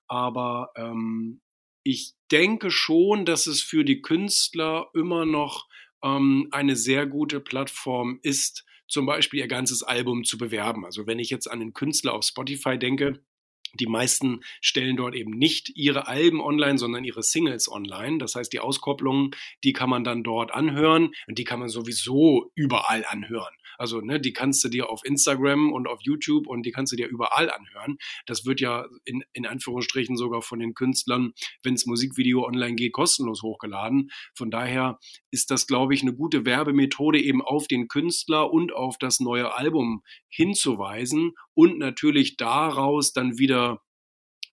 Aber 0.08 0.72
ähm, 0.76 1.42
ich 1.84 2.14
denke 2.32 2.72
schon, 2.72 3.26
dass 3.26 3.48
es 3.48 3.62
für 3.62 3.86
die 3.86 4.02
Künstler 4.02 4.90
immer 4.94 5.26
noch 5.26 5.68
ähm, 6.04 6.48
eine 6.52 6.76
sehr 6.76 7.06
gute 7.06 7.40
Plattform 7.40 8.20
ist, 8.24 8.66
zum 8.88 9.06
Beispiel 9.06 9.40
ihr 9.40 9.48
ganzes 9.48 9.84
Album 9.84 10.24
zu 10.24 10.38
bewerben. 10.38 10.86
Also 10.86 11.08
wenn 11.08 11.20
ich 11.20 11.30
jetzt 11.30 11.50
an 11.50 11.60
den 11.60 11.74
Künstler 11.74 12.14
auf 12.14 12.24
Spotify 12.24 12.78
denke, 12.78 13.24
die 13.80 13.88
meisten 13.88 14.42
stellen 14.62 14.98
dort 14.98 15.16
eben 15.16 15.32
nicht 15.32 15.72
ihre 15.76 16.08
Alben 16.08 16.42
online, 16.42 16.78
sondern 16.78 17.04
ihre 17.04 17.24
Singles 17.24 17.72
online. 17.72 18.18
Das 18.18 18.36
heißt, 18.36 18.52
die 18.54 18.60
Auskopplungen, 18.60 19.32
die 19.64 19.74
kann 19.74 19.90
man 19.90 20.04
dann 20.04 20.24
dort 20.24 20.54
anhören 20.54 21.14
und 21.28 21.38
die 21.38 21.44
kann 21.44 21.60
man 21.60 21.70
sowieso 21.70 22.52
überall 22.56 23.06
anhören. 23.06 23.54
Also, 23.78 24.02
ne, 24.02 24.20
die 24.20 24.34
kannst 24.34 24.64
du 24.64 24.70
dir 24.70 24.90
auf 24.90 25.02
Instagram 25.04 25.72
und 25.72 25.88
auf 25.88 26.00
YouTube 26.02 26.48
und 26.48 26.66
die 26.66 26.72
kannst 26.72 26.94
du 26.94 26.98
dir 26.98 27.08
überall 27.08 27.50
anhören. 27.50 27.98
Das 28.26 28.46
wird 28.46 28.62
ja 28.62 28.88
in, 29.06 29.24
in 29.34 29.46
Anführungsstrichen 29.46 30.18
sogar 30.18 30.42
von 30.42 30.60
den 30.60 30.74
Künstlern, 30.74 31.34
wenn 31.64 31.76
das 31.76 31.86
Musikvideo 31.86 32.46
online 32.46 32.76
geht, 32.76 32.94
kostenlos 32.94 33.42
hochgeladen. 33.44 34.12
Von 34.36 34.52
daher 34.52 35.00
ist 35.32 35.52
das, 35.52 35.68
glaube 35.68 35.94
ich, 35.94 36.02
eine 36.02 36.14
gute 36.14 36.46
Werbemethode, 36.46 37.20
eben 37.20 37.42
auf 37.42 37.68
den 37.68 37.88
Künstler 37.88 38.52
und 38.52 38.74
auf 38.74 38.98
das 38.98 39.20
neue 39.20 39.54
Album 39.54 40.04
hinzuweisen 40.30 41.34
und 41.54 41.78
natürlich 41.78 42.38
daraus 42.38 43.14
dann 43.14 43.38
wieder 43.38 43.82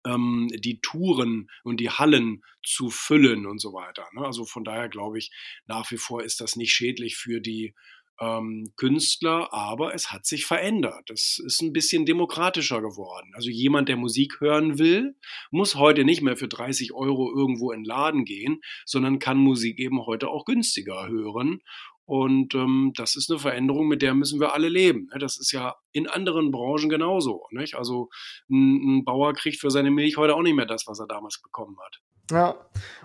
ähm, 0.04 0.48
die 0.52 0.80
Touren 0.80 1.48
und 1.64 1.78
die 1.78 1.90
Hallen 1.90 2.42
zu 2.64 2.90
füllen 2.90 3.46
und 3.46 3.60
so 3.60 3.72
weiter. 3.72 4.06
Ne? 4.12 4.24
Also 4.24 4.44
von 4.44 4.64
daher 4.64 4.88
glaube 4.88 5.18
ich, 5.18 5.30
nach 5.66 5.90
wie 5.90 5.96
vor 5.96 6.22
ist 6.22 6.40
das 6.40 6.56
nicht 6.56 6.72
schädlich 6.72 7.16
für 7.16 7.40
die 7.40 7.74
ähm, 8.20 8.72
Künstler, 8.76 9.52
aber 9.52 9.94
es 9.94 10.12
hat 10.12 10.26
sich 10.26 10.46
verändert. 10.46 11.10
Es 11.10 11.40
ist 11.44 11.62
ein 11.62 11.72
bisschen 11.72 12.06
demokratischer 12.06 12.80
geworden. 12.80 13.32
Also 13.34 13.50
jemand, 13.50 13.88
der 13.88 13.96
Musik 13.96 14.40
hören 14.40 14.78
will, 14.78 15.16
muss 15.50 15.74
heute 15.74 16.04
nicht 16.04 16.22
mehr 16.22 16.36
für 16.36 16.48
30 16.48 16.92
Euro 16.92 17.32
irgendwo 17.34 17.72
in 17.72 17.80
den 17.80 17.84
Laden 17.84 18.24
gehen, 18.24 18.60
sondern 18.84 19.18
kann 19.18 19.38
Musik 19.38 19.78
eben 19.78 20.04
heute 20.06 20.28
auch 20.28 20.44
günstiger 20.44 21.08
hören. 21.08 21.60
Und 22.04 22.54
ähm, 22.54 22.92
das 22.96 23.16
ist 23.16 23.30
eine 23.30 23.38
Veränderung, 23.38 23.86
mit 23.86 24.02
der 24.02 24.14
müssen 24.14 24.40
wir 24.40 24.54
alle 24.54 24.68
leben. 24.68 25.08
Ne? 25.12 25.18
Das 25.18 25.38
ist 25.38 25.52
ja 25.52 25.76
in 25.92 26.08
anderen 26.08 26.50
Branchen 26.50 26.88
genauso. 26.88 27.46
Nicht? 27.52 27.74
Also 27.74 28.10
ein, 28.50 28.98
ein 28.98 29.04
Bauer 29.04 29.32
kriegt 29.34 29.60
für 29.60 29.70
seine 29.70 29.90
Milch 29.90 30.16
heute 30.16 30.34
auch 30.34 30.42
nicht 30.42 30.56
mehr 30.56 30.66
das, 30.66 30.86
was 30.86 30.98
er 30.98 31.06
damals 31.06 31.40
bekommen 31.40 31.76
hat. 31.80 32.00
Ja, 32.30 32.54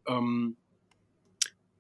Ähm, 0.07 0.57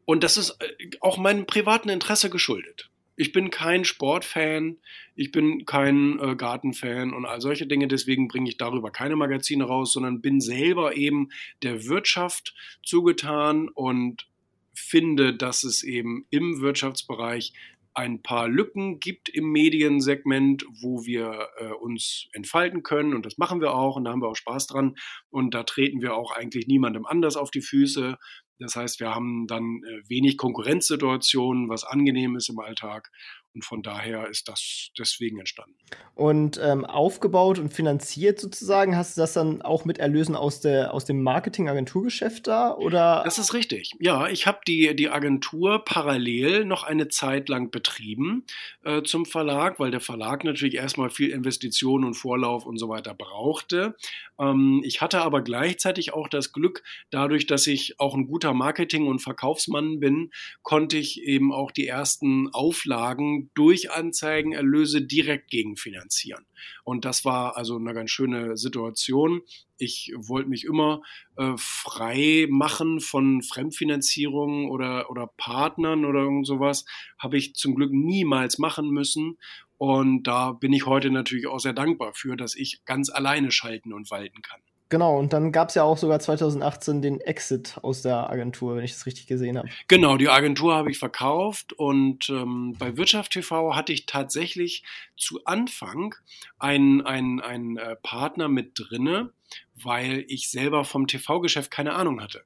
und 0.09 0.25
das 0.25 0.39
ist 0.39 0.57
äh, 0.61 0.89
auch 1.01 1.19
meinem 1.19 1.45
privaten 1.45 1.91
Interesse 1.91 2.31
geschuldet. 2.31 2.89
Ich 3.15 3.33
bin 3.33 3.51
kein 3.51 3.85
Sportfan, 3.85 4.79
ich 5.15 5.33
bin 5.33 5.67
kein 5.67 6.19
äh, 6.19 6.35
Gartenfan 6.35 7.13
und 7.13 7.27
all 7.27 7.43
solche 7.43 7.67
Dinge. 7.67 7.89
Deswegen 7.89 8.27
bringe 8.27 8.49
ich 8.49 8.57
darüber 8.57 8.91
keine 8.91 9.17
Magazine 9.17 9.65
raus, 9.65 9.93
sondern 9.93 10.23
bin 10.23 10.41
selber 10.41 10.97
eben 10.97 11.29
der 11.63 11.85
Wirtschaft 11.85 12.55
zugetan 12.83 13.69
und 13.69 14.27
finde, 14.73 15.37
dass 15.37 15.63
es 15.63 15.83
eben 15.83 16.25
im 16.31 16.63
Wirtschaftsbereich 16.63 17.53
ein 17.93 18.23
paar 18.23 18.49
Lücken 18.49 19.01
gibt 19.01 19.29
im 19.29 19.53
Mediensegment, 19.53 20.65
wo 20.81 21.05
wir 21.05 21.49
äh, 21.59 21.67
uns 21.73 22.29
entfalten 22.33 22.83
können. 22.83 23.13
Und 23.13 23.27
das 23.27 23.37
machen 23.37 23.61
wir 23.61 23.75
auch 23.75 23.97
und 23.97 24.05
da 24.05 24.13
haben 24.13 24.23
wir 24.23 24.29
auch 24.29 24.37
Spaß 24.37 24.69
dran. 24.69 24.95
Und 25.29 25.53
da 25.53 25.65
treten 25.65 26.01
wir 26.01 26.15
auch 26.15 26.31
eigentlich 26.31 26.67
niemandem 26.67 27.05
anders 27.05 27.37
auf 27.37 27.51
die 27.51 27.61
Füße. 27.61 28.17
Das 28.59 28.77
heißt, 28.77 29.01
wir 29.01 29.15
haben 29.15 29.47
dann 29.47 29.83
äh, 29.85 30.09
wenig 30.09 30.37
Konkurrenzsituationen, 30.37 31.69
was 31.69 31.85
angenehm 31.85 32.37
ist 32.37 32.49
im 32.49 32.59
Alltag. 32.59 33.11
Und 33.59 33.65
von 33.65 33.83
daher 33.83 34.29
ist 34.29 34.49
das 34.49 34.91
deswegen 34.97 35.41
entstanden. 35.41 35.75
Und 36.15 36.61
ähm, 36.63 36.85
aufgebaut 36.85 37.59
und 37.59 37.73
finanziert 37.73 38.39
sozusagen, 38.39 38.97
hast 38.97 39.17
du 39.17 39.21
das 39.21 39.33
dann 39.33 39.63
auch 39.63 39.85
mit 39.85 39.99
Erlösen 39.99 40.37
aus, 40.37 40.61
der, 40.61 40.95
aus 40.95 41.05
dem 41.07 41.25
Marketing-Agenturgeschäft 41.25 42.47
da? 42.47 42.73
Oder? 42.73 43.23
Das 43.25 43.39
ist 43.39 43.55
richtig. 43.55 43.91
Ja, 43.99 44.29
ich 44.29 44.47
habe 44.47 44.61
die, 44.69 44.95
die 44.95 45.09
Agentur 45.09 45.85
parallel 45.85 46.67
noch 46.67 46.85
eine 46.85 47.09
Zeit 47.09 47.49
lang 47.49 47.73
betrieben 47.73 48.45
äh, 48.85 49.03
zum 49.03 49.27
Verlag, 49.27 49.81
weil 49.81 49.91
der 49.91 50.01
Verlag 50.01 50.45
natürlich 50.45 50.77
erstmal 50.77 51.11
viel 51.11 51.31
Investitionen 51.31 52.05
und 52.05 52.15
Vorlauf 52.15 52.65
und 52.65 52.79
so 52.79 52.89
weiter 52.89 53.13
brauchte. 53.13 53.97
Ähm, 54.39 54.83
ich 54.85 55.01
hatte 55.01 55.23
aber 55.23 55.43
gleichzeitig 55.43 56.15
auch 56.15 56.29
das 56.29 56.53
Glück, 56.53 56.85
dadurch, 57.11 57.49
dass 57.49 57.67
ich 57.67 57.99
auch 57.99 58.15
ein 58.15 58.29
guter 58.29 58.55
Marketing- 58.55 59.09
und 59.09 59.19
Verkaufsmann 59.19 59.99
bin, 59.99 60.31
konnte 60.63 60.97
ich 60.97 61.23
eben 61.25 61.53
auch 61.53 61.73
die 61.73 61.89
ersten 61.89 62.49
Auflagen 62.53 63.48
durch 63.55 63.91
Anzeigenerlöse 63.91 65.03
direkt 65.03 65.51
gegenfinanzieren. 65.51 66.47
Und 66.85 67.05
das 67.05 67.25
war 67.25 67.57
also 67.57 67.77
eine 67.77 67.95
ganz 67.95 68.11
schöne 68.11 68.57
Situation. 68.57 69.43
Ich 69.77 70.13
wollte 70.17 70.49
mich 70.49 70.65
immer 70.65 71.03
äh, 71.37 71.53
frei 71.57 72.47
machen 72.51 73.01
von 73.01 73.43
Fremdfinanzierung 73.43 74.71
oder, 74.71 75.11
oder 75.11 75.27
Partnern 75.37 76.05
oder 76.05 76.21
irgend 76.21 76.47
sowas. 76.47 76.85
Habe 77.19 77.39
ich 77.39 77.55
zum 77.55 77.75
Glück 77.75 77.93
niemals 77.93 78.59
machen 78.59 78.91
müssen. 78.91 79.39
Und 79.77 80.25
da 80.25 80.53
bin 80.53 80.73
ich 80.73 80.87
heute 80.87 81.11
natürlich 81.11 81.47
auch 81.47 81.61
sehr 81.61 81.73
dankbar 81.73 82.13
für, 82.13 82.37
dass 82.37 82.57
ich 82.57 82.85
ganz 82.85 83.11
alleine 83.11 83.53
schalten 83.53 83.93
und 83.93 84.11
walten 84.11 84.43
kann. 84.43 84.61
Genau, 84.91 85.19
und 85.19 85.35
dann 85.35 85.53
gab 85.53 85.69
es 85.69 85.75
ja 85.75 85.83
auch 85.83 85.99
sogar 85.99 86.19
2018 86.19 87.03
den 87.03 87.21
Exit 87.21 87.77
aus 87.83 88.01
der 88.01 88.31
Agentur, 88.31 88.77
wenn 88.77 88.85
ich 88.85 88.93
das 88.93 89.05
richtig 89.05 89.27
gesehen 89.27 89.59
habe. 89.59 89.69
Genau, 89.87 90.17
die 90.17 90.31
Agentur 90.31 90.75
habe 90.75 90.91
ich 90.91 90.99
verkauft 90.99 91.75
und 91.75 92.31
ähm, 92.31 92.75
bei 92.79 92.97
Wirtschaft 92.97 93.33
TV 93.33 93.75
hatte 93.75 93.93
ich 93.93 94.07
tatsächlich 94.07 94.85
zu 95.17 95.45
Anfang 95.45 96.15
einen, 96.59 97.03
einen, 97.03 97.41
einen 97.41 97.77
äh, 97.77 97.97
Partner 97.97 98.49
mit 98.49 98.73
drinne, 98.77 99.33
weil 99.75 100.25
ich 100.29 100.51
selber 100.51 100.85
vom 100.85 101.07
TV-Geschäft 101.07 101.71
keine 101.71 101.93
Ahnung 101.93 102.23
hatte 102.23 102.45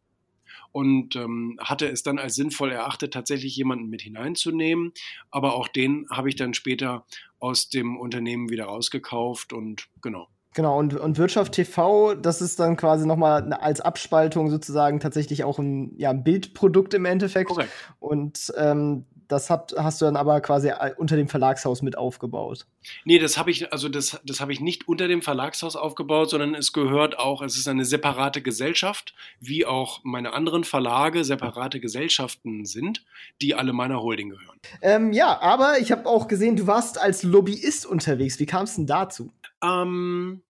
und 0.72 1.14
ähm, 1.16 1.58
hatte 1.62 1.86
es 1.86 2.02
dann 2.02 2.18
als 2.18 2.34
sinnvoll 2.34 2.72
erachtet, 2.72 3.12
tatsächlich 3.12 3.54
jemanden 3.54 3.88
mit 3.88 4.02
hineinzunehmen. 4.02 4.92
Aber 5.30 5.54
auch 5.54 5.68
den 5.68 6.06
habe 6.10 6.28
ich 6.28 6.36
dann 6.36 6.54
später 6.54 7.06
aus 7.38 7.68
dem 7.68 7.98
Unternehmen 7.98 8.48
wieder 8.50 8.64
rausgekauft 8.64 9.52
und 9.52 9.88
genau. 10.00 10.28
Genau, 10.54 10.78
und, 10.78 10.94
und 10.94 11.18
Wirtschaft 11.18 11.52
TV, 11.52 12.14
das 12.14 12.42
ist 12.42 12.60
dann 12.60 12.76
quasi 12.76 13.06
nochmal 13.06 13.52
als 13.54 13.80
Abspaltung 13.80 14.50
sozusagen 14.50 15.00
tatsächlich 15.00 15.44
auch 15.44 15.58
ein, 15.58 15.94
ja, 15.96 16.10
ein 16.10 16.24
Bildprodukt 16.24 16.92
im 16.94 17.06
Endeffekt. 17.06 17.48
Korrekt. 17.48 17.70
Und 18.00 18.52
ähm, 18.58 19.06
das 19.32 19.48
habt, 19.48 19.74
hast 19.78 20.00
du 20.00 20.04
dann 20.04 20.16
aber 20.16 20.42
quasi 20.42 20.70
unter 20.98 21.16
dem 21.16 21.26
Verlagshaus 21.26 21.80
mit 21.80 21.96
aufgebaut. 21.96 22.66
Nee, 23.04 23.18
das 23.18 23.38
habe 23.38 23.50
ich, 23.50 23.72
also 23.72 23.88
das, 23.88 24.20
das 24.24 24.40
habe 24.40 24.52
ich 24.52 24.60
nicht 24.60 24.88
unter 24.88 25.08
dem 25.08 25.22
Verlagshaus 25.22 25.74
aufgebaut, 25.74 26.28
sondern 26.28 26.54
es 26.54 26.74
gehört 26.74 27.18
auch, 27.18 27.40
es 27.40 27.56
ist 27.56 27.66
eine 27.66 27.86
separate 27.86 28.42
Gesellschaft, 28.42 29.14
wie 29.40 29.64
auch 29.64 30.00
meine 30.04 30.34
anderen 30.34 30.64
Verlage 30.64 31.24
separate 31.24 31.80
Gesellschaften 31.80 32.66
sind, 32.66 33.04
die 33.40 33.54
alle 33.54 33.72
meiner 33.72 34.02
Holding 34.02 34.30
gehören. 34.30 34.58
Ähm, 34.82 35.12
ja, 35.14 35.40
aber 35.40 35.78
ich 35.78 35.92
habe 35.92 36.06
auch 36.06 36.28
gesehen, 36.28 36.56
du 36.56 36.66
warst 36.66 37.00
als 37.00 37.22
Lobbyist 37.22 37.86
unterwegs. 37.86 38.38
Wie 38.38 38.46
kam 38.46 38.64
es 38.64 38.76
denn 38.76 38.86
dazu? 38.86 39.32
Ähm, 39.62 40.42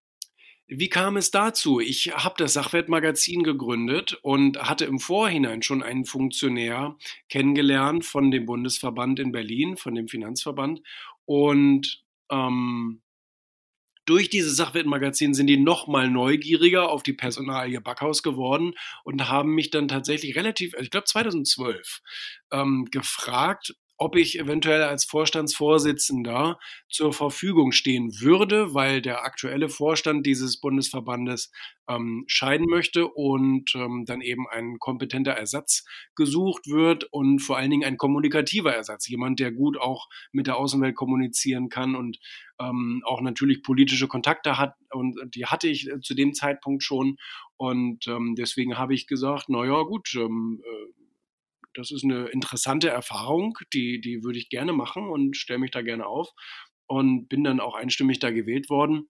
Wie 0.67 0.89
kam 0.89 1.17
es 1.17 1.31
dazu? 1.31 1.79
Ich 1.79 2.15
habe 2.15 2.35
das 2.37 2.53
Sachwertmagazin 2.53 3.43
gegründet 3.43 4.15
und 4.23 4.59
hatte 4.59 4.85
im 4.85 4.99
Vorhinein 4.99 5.61
schon 5.61 5.83
einen 5.83 6.05
Funktionär 6.05 6.97
kennengelernt 7.29 8.05
von 8.05 8.31
dem 8.31 8.45
Bundesverband 8.45 9.19
in 9.19 9.31
Berlin, 9.31 9.77
von 9.77 9.95
dem 9.95 10.07
Finanzverband. 10.07 10.81
Und 11.25 12.03
ähm, 12.31 13.01
durch 14.05 14.29
dieses 14.29 14.57
Sachwertmagazin 14.57 15.33
sind 15.33 15.47
die 15.47 15.57
nochmal 15.57 16.09
neugieriger 16.09 16.89
auf 16.89 17.03
die 17.03 17.13
Personalie 17.13 17.79
Backhaus 17.81 18.23
geworden 18.23 18.73
und 19.03 19.29
haben 19.29 19.55
mich 19.55 19.69
dann 19.69 19.87
tatsächlich 19.87 20.35
relativ, 20.35 20.73
also 20.73 20.83
ich 20.83 20.91
glaube 20.91 21.05
2012, 21.05 22.01
ähm, 22.51 22.87
gefragt, 22.91 23.75
ob 24.03 24.17
ich 24.17 24.37
eventuell 24.37 24.83
als 24.83 25.05
Vorstandsvorsitzender 25.05 26.59
zur 26.89 27.13
Verfügung 27.13 27.71
stehen 27.71 28.11
würde, 28.19 28.73
weil 28.73 29.01
der 29.01 29.23
aktuelle 29.23 29.69
Vorstand 29.69 30.25
dieses 30.25 30.59
Bundesverbandes 30.59 31.53
ähm, 31.87 32.25
scheiden 32.27 32.67
möchte 32.67 33.07
und 33.07 33.73
ähm, 33.75 34.03
dann 34.05 34.19
eben 34.19 34.45
ein 34.49 34.77
kompetenter 34.77 35.31
Ersatz 35.31 35.85
gesucht 36.15 36.67
wird 36.67 37.05
und 37.13 37.39
vor 37.39 37.57
allen 37.57 37.71
Dingen 37.71 37.85
ein 37.85 37.95
kommunikativer 37.97 38.73
Ersatz, 38.73 39.07
jemand, 39.07 39.39
der 39.39 39.53
gut 39.53 39.79
auch 39.79 40.09
mit 40.33 40.47
der 40.47 40.57
Außenwelt 40.57 40.95
kommunizieren 40.95 41.69
kann 41.69 41.95
und 41.95 42.19
ähm, 42.59 43.01
auch 43.05 43.21
natürlich 43.21 43.63
politische 43.63 44.09
Kontakte 44.09 44.57
hat 44.57 44.75
und 44.91 45.17
die 45.33 45.45
hatte 45.45 45.69
ich 45.69 45.89
äh, 45.89 46.01
zu 46.01 46.13
dem 46.13 46.33
Zeitpunkt 46.33 46.83
schon. 46.83 47.15
Und 47.55 48.05
ähm, 48.07 48.35
deswegen 48.37 48.77
habe 48.77 48.93
ich 48.93 49.07
gesagt, 49.07 49.45
na 49.47 49.63
ja, 49.65 49.81
gut, 49.83 50.13
ähm, 50.15 50.61
äh, 50.61 51.02
das 51.73 51.91
ist 51.91 52.03
eine 52.03 52.27
interessante 52.27 52.89
Erfahrung, 52.89 53.57
die, 53.73 54.01
die 54.01 54.23
würde 54.23 54.39
ich 54.39 54.49
gerne 54.49 54.73
machen 54.73 55.09
und 55.09 55.37
stelle 55.37 55.59
mich 55.59 55.71
da 55.71 55.81
gerne 55.81 56.05
auf 56.05 56.29
und 56.87 57.27
bin 57.27 57.43
dann 57.43 57.59
auch 57.59 57.75
einstimmig 57.75 58.19
da 58.19 58.31
gewählt 58.31 58.69
worden 58.69 59.09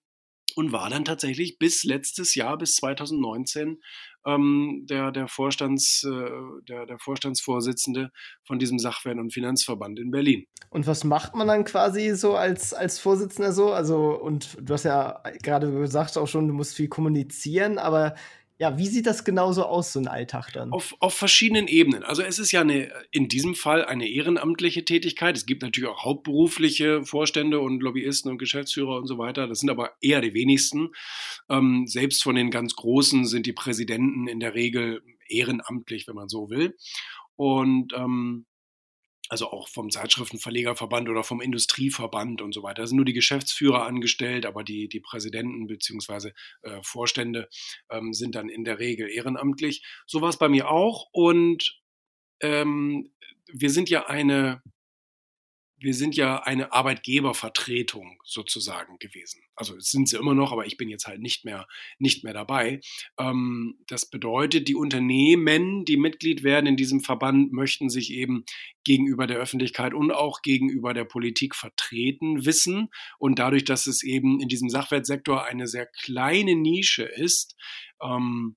und 0.56 0.72
war 0.72 0.88
dann 0.88 1.04
tatsächlich 1.04 1.58
bis 1.58 1.84
letztes 1.84 2.34
Jahr, 2.34 2.56
bis 2.58 2.76
2019, 2.76 3.80
ähm, 4.26 4.86
der, 4.88 5.10
der, 5.10 5.28
Vorstands, 5.28 6.04
äh, 6.04 6.30
der, 6.68 6.86
der 6.86 6.98
Vorstandsvorsitzende 6.98 8.10
von 8.44 8.58
diesem 8.58 8.78
Sachwert- 8.78 9.18
und 9.18 9.32
Finanzverband 9.32 9.98
in 9.98 10.10
Berlin. 10.10 10.46
Und 10.70 10.86
was 10.86 11.04
macht 11.04 11.34
man 11.34 11.48
dann 11.48 11.64
quasi 11.64 12.14
so 12.14 12.36
als, 12.36 12.72
als 12.72 12.98
Vorsitzender 12.98 13.52
so? 13.52 13.72
Also, 13.72 14.10
und 14.10 14.56
du 14.60 14.74
hast 14.74 14.84
ja 14.84 15.22
gerade 15.42 15.70
gesagt 15.72 16.16
auch 16.16 16.28
schon, 16.28 16.48
du 16.48 16.54
musst 16.54 16.74
viel 16.74 16.88
kommunizieren, 16.88 17.78
aber 17.78 18.14
ja, 18.64 18.78
wie 18.78 18.86
sieht 18.86 19.04
das 19.04 19.24
genauso 19.24 19.64
aus, 19.64 19.92
so 19.92 20.00
ein 20.00 20.08
Alltag 20.08 20.50
dann? 20.54 20.72
Auf, 20.72 20.96
auf 20.98 21.12
verschiedenen 21.12 21.68
Ebenen. 21.68 22.02
Also 22.02 22.22
es 22.22 22.38
ist 22.38 22.50
ja 22.50 22.62
eine, 22.62 22.90
in 23.10 23.28
diesem 23.28 23.54
Fall 23.54 23.84
eine 23.84 24.08
ehrenamtliche 24.08 24.86
Tätigkeit. 24.86 25.36
Es 25.36 25.44
gibt 25.44 25.60
natürlich 25.60 25.90
auch 25.90 26.02
hauptberufliche 26.02 27.04
Vorstände 27.04 27.60
und 27.60 27.82
Lobbyisten 27.82 28.30
und 28.30 28.38
Geschäftsführer 28.38 28.96
und 28.96 29.06
so 29.06 29.18
weiter. 29.18 29.46
Das 29.48 29.58
sind 29.58 29.68
aber 29.68 29.92
eher 30.00 30.22
die 30.22 30.32
wenigsten. 30.32 30.92
Ähm, 31.50 31.84
selbst 31.86 32.22
von 32.22 32.36
den 32.36 32.50
ganz 32.50 32.74
Großen 32.74 33.26
sind 33.26 33.44
die 33.44 33.52
Präsidenten 33.52 34.28
in 34.28 34.40
der 34.40 34.54
Regel 34.54 35.02
ehrenamtlich, 35.28 36.08
wenn 36.08 36.14
man 36.14 36.30
so 36.30 36.48
will. 36.48 36.74
Und 37.36 37.92
ähm, 37.94 38.46
also 39.34 39.50
auch 39.50 39.68
vom 39.68 39.90
Zeitschriftenverlegerverband 39.90 41.08
oder 41.08 41.24
vom 41.24 41.40
Industrieverband 41.40 42.40
und 42.40 42.54
so 42.54 42.62
weiter. 42.62 42.82
Da 42.82 42.86
sind 42.86 42.98
nur 42.98 43.04
die 43.04 43.12
Geschäftsführer 43.12 43.84
angestellt, 43.84 44.46
aber 44.46 44.62
die, 44.62 44.88
die 44.88 45.00
Präsidenten 45.00 45.66
beziehungsweise 45.66 46.34
äh, 46.62 46.80
Vorstände 46.82 47.48
ähm, 47.90 48.12
sind 48.12 48.36
dann 48.36 48.48
in 48.48 48.62
der 48.62 48.78
Regel 48.78 49.08
ehrenamtlich. 49.10 49.84
So 50.06 50.20
war 50.20 50.28
es 50.28 50.38
bei 50.38 50.48
mir 50.48 50.70
auch 50.70 51.08
und 51.10 51.82
ähm, 52.42 53.10
wir 53.52 53.70
sind 53.70 53.90
ja 53.90 54.06
eine 54.06 54.62
wir 55.84 55.94
sind 55.94 56.16
ja 56.16 56.42
eine 56.42 56.72
Arbeitgebervertretung 56.72 58.18
sozusagen 58.24 58.98
gewesen. 58.98 59.42
Also 59.54 59.78
sind 59.78 60.08
sie 60.08 60.16
immer 60.16 60.34
noch, 60.34 60.50
aber 60.50 60.66
ich 60.66 60.78
bin 60.78 60.88
jetzt 60.88 61.06
halt 61.06 61.20
nicht 61.20 61.44
mehr, 61.44 61.68
nicht 61.98 62.24
mehr 62.24 62.32
dabei. 62.32 62.80
Ähm, 63.18 63.78
das 63.86 64.08
bedeutet, 64.08 64.66
die 64.66 64.74
Unternehmen, 64.74 65.84
die 65.84 65.98
Mitglied 65.98 66.42
werden 66.42 66.66
in 66.66 66.76
diesem 66.76 67.00
Verband, 67.00 67.52
möchten 67.52 67.90
sich 67.90 68.12
eben 68.12 68.44
gegenüber 68.82 69.26
der 69.26 69.36
Öffentlichkeit 69.36 69.92
und 69.92 70.10
auch 70.10 70.40
gegenüber 70.40 70.94
der 70.94 71.04
Politik 71.04 71.54
vertreten 71.54 72.46
wissen. 72.46 72.88
Und 73.18 73.38
dadurch, 73.38 73.64
dass 73.64 73.86
es 73.86 74.02
eben 74.02 74.40
in 74.40 74.48
diesem 74.48 74.70
Sachwertsektor 74.70 75.44
eine 75.44 75.66
sehr 75.66 75.86
kleine 75.86 76.56
Nische 76.56 77.04
ist, 77.04 77.56
ähm, 78.02 78.56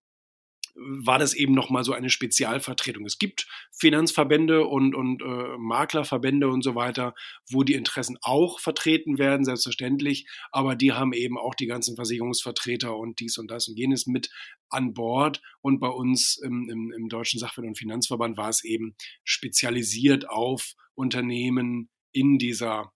war 0.78 1.18
das 1.20 1.34
eben 1.34 1.54
nochmal 1.54 1.84
so 1.84 1.94
eine 1.94 2.10
Spezialvertretung. 2.10 3.06
Es 3.06 3.18
gibt 3.18 3.48
Finanzverbände 3.72 4.66
und, 4.66 4.96
und 4.96 5.22
äh, 5.22 5.58
Maklerverbände 5.58 6.48
und 6.48 6.64
so 6.64 6.76
weiter, 6.76 7.16
wo 7.50 7.64
die 7.64 7.74
Interessen 7.74 8.18
auch 8.22 8.60
vertreten 8.60 9.18
werden, 9.18 9.44
selbstverständlich, 9.44 10.28
aber 10.52 10.76
die 10.76 10.94
haben 10.94 11.14
eben 11.14 11.38
auch 11.38 11.56
die 11.56 11.66
ganzen 11.66 11.96
Versicherungsvertreter 11.96 12.96
und 12.96 13.20
dies 13.20 13.38
und 13.38 13.50
das 13.50 13.68
und 13.68 13.78
jenes 13.78 14.08
mit 14.08 14.30
an 14.70 14.94
Bord. 14.94 15.42
Und 15.62 15.80
bei 15.80 15.90
uns 15.90 16.38
im, 16.38 16.70
im, 16.70 16.92
im 16.92 17.10
Deutschen 17.10 17.40
Sachwert- 17.40 17.66
und 17.66 17.78
Finanzverband 17.78 18.38
war 18.38 18.50
es 18.50 18.64
eben 18.64 18.96
spezialisiert 19.24 20.30
auf 20.30 20.74
Unternehmen 20.96 21.90
in 22.12 22.38
dieser 22.38 22.92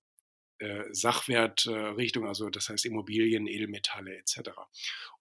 Sachwertrichtung, 0.92 2.26
also 2.26 2.50
das 2.50 2.70
heißt 2.70 2.86
Immobilien, 2.86 3.48
Edelmetalle 3.48 4.16
etc. 4.18 4.52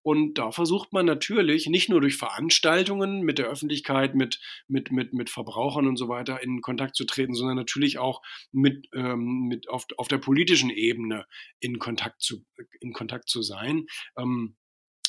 Und 0.03 0.39
da 0.39 0.51
versucht 0.51 0.93
man 0.93 1.07
natürlich 1.07 1.67
nicht 1.67 1.89
nur 1.89 2.01
durch 2.01 2.17
Veranstaltungen 2.17 3.23
mit 3.23 3.39
der 3.39 3.47
Öffentlichkeit, 3.47 4.15
mit, 4.15 4.41
mit, 4.69 4.91
mit, 4.91 5.13
mit 5.13 5.31
Verbrauchern 5.31 5.87
und 5.87 5.97
so 5.97 6.09
weiter 6.09 6.43
in 6.43 6.63
Kontakt 6.63 6.97
zu 6.97 7.05
treten, 7.05 7.35
sondern 7.35 7.57
natürlich 7.57 7.99
auch 7.99 8.23
mit, 8.53 8.89
ähm, 8.95 9.47
mit 9.49 9.69
auf, 9.69 9.87
auf 9.97 10.09
der 10.09 10.19
politischen 10.19 10.71
Ebene 10.71 11.27
in 11.59 11.79
Kontakt 11.79 12.23
zu, 12.23 12.45
in 12.81 12.93
Kontakt 12.93 13.29
zu 13.29 13.43
sein. 13.43 13.87
Ähm, 14.17 14.57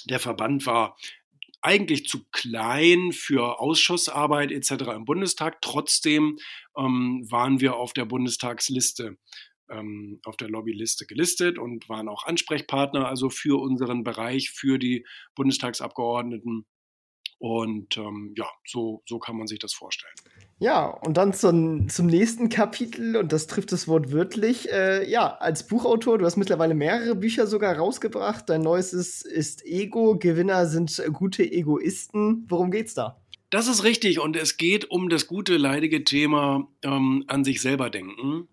der 0.06 0.20
Verband 0.20 0.66
war 0.66 0.98
eigentlich 1.62 2.08
zu 2.08 2.26
klein 2.32 3.12
für 3.12 3.60
Ausschussarbeit 3.60 4.52
etc. 4.52 4.72
im 4.96 5.06
Bundestag. 5.06 5.62
Trotzdem 5.62 6.38
ähm, 6.76 7.26
waren 7.30 7.62
wir 7.62 7.76
auf 7.76 7.94
der 7.94 8.06
Bundestagsliste 8.06 9.18
ähm, 9.72 10.20
auf 10.26 10.38
der 10.38 10.50
Lobbyliste 10.50 11.06
gelistet 11.06 11.58
und 11.58 11.90
waren 11.90 12.10
auch 12.10 12.26
Ansprechpartner, 12.26 13.08
also 13.08 13.30
für 13.30 13.60
unseren 13.60 14.04
Bereich, 14.04 14.52
für 14.52 14.78
die 14.78 15.06
Bundestagsabgeordneten. 15.36 16.66
Und 17.40 17.98
ähm, 17.98 18.36
ja, 18.38 18.46
so, 18.68 19.02
so 19.08 19.18
kann 19.18 19.36
man 19.36 19.48
sich 19.48 19.58
das 19.58 19.74
vorstellen. 19.74 20.14
Ja, 20.60 20.86
und 20.86 21.18
dann 21.18 21.34
zum, 21.34 21.90
zum 21.90 22.06
nächsten 22.06 22.50
Kapitel, 22.50 23.18
und 23.18 23.34
das 23.34 23.48
trifft 23.48 23.72
das 23.72 23.88
Wort 23.88 24.12
wörtlich. 24.12 24.72
Äh, 24.72 25.10
ja, 25.10 25.38
als 25.38 25.66
Buchautor, 25.66 26.20
du 26.20 26.26
hast 26.26 26.38
mittlerweile 26.38 26.76
mehrere 26.76 27.16
Bücher 27.16 27.48
sogar 27.48 27.76
rausgebracht. 27.76 28.48
Dein 28.48 28.62
neuestes 28.62 29.24
ist 29.24 29.66
Ego, 29.66 30.20
Gewinner 30.20 30.68
sind 30.68 31.02
gute 31.14 31.44
Egoisten. 31.44 32.46
Worum 32.48 32.70
geht's 32.70 32.94
da? 32.94 33.20
Das 33.50 33.68
ist 33.68 33.84
richtig, 33.84 34.20
und 34.20 34.38
es 34.38 34.58
geht 34.58 34.92
um 34.92 35.10
das 35.10 35.26
gute, 35.26 35.58
leidige 35.58 36.04
Thema 36.04 36.68
ähm, 36.84 37.24
an 37.26 37.44
sich 37.44 37.60
selber 37.60 37.90
denken. 37.90 38.48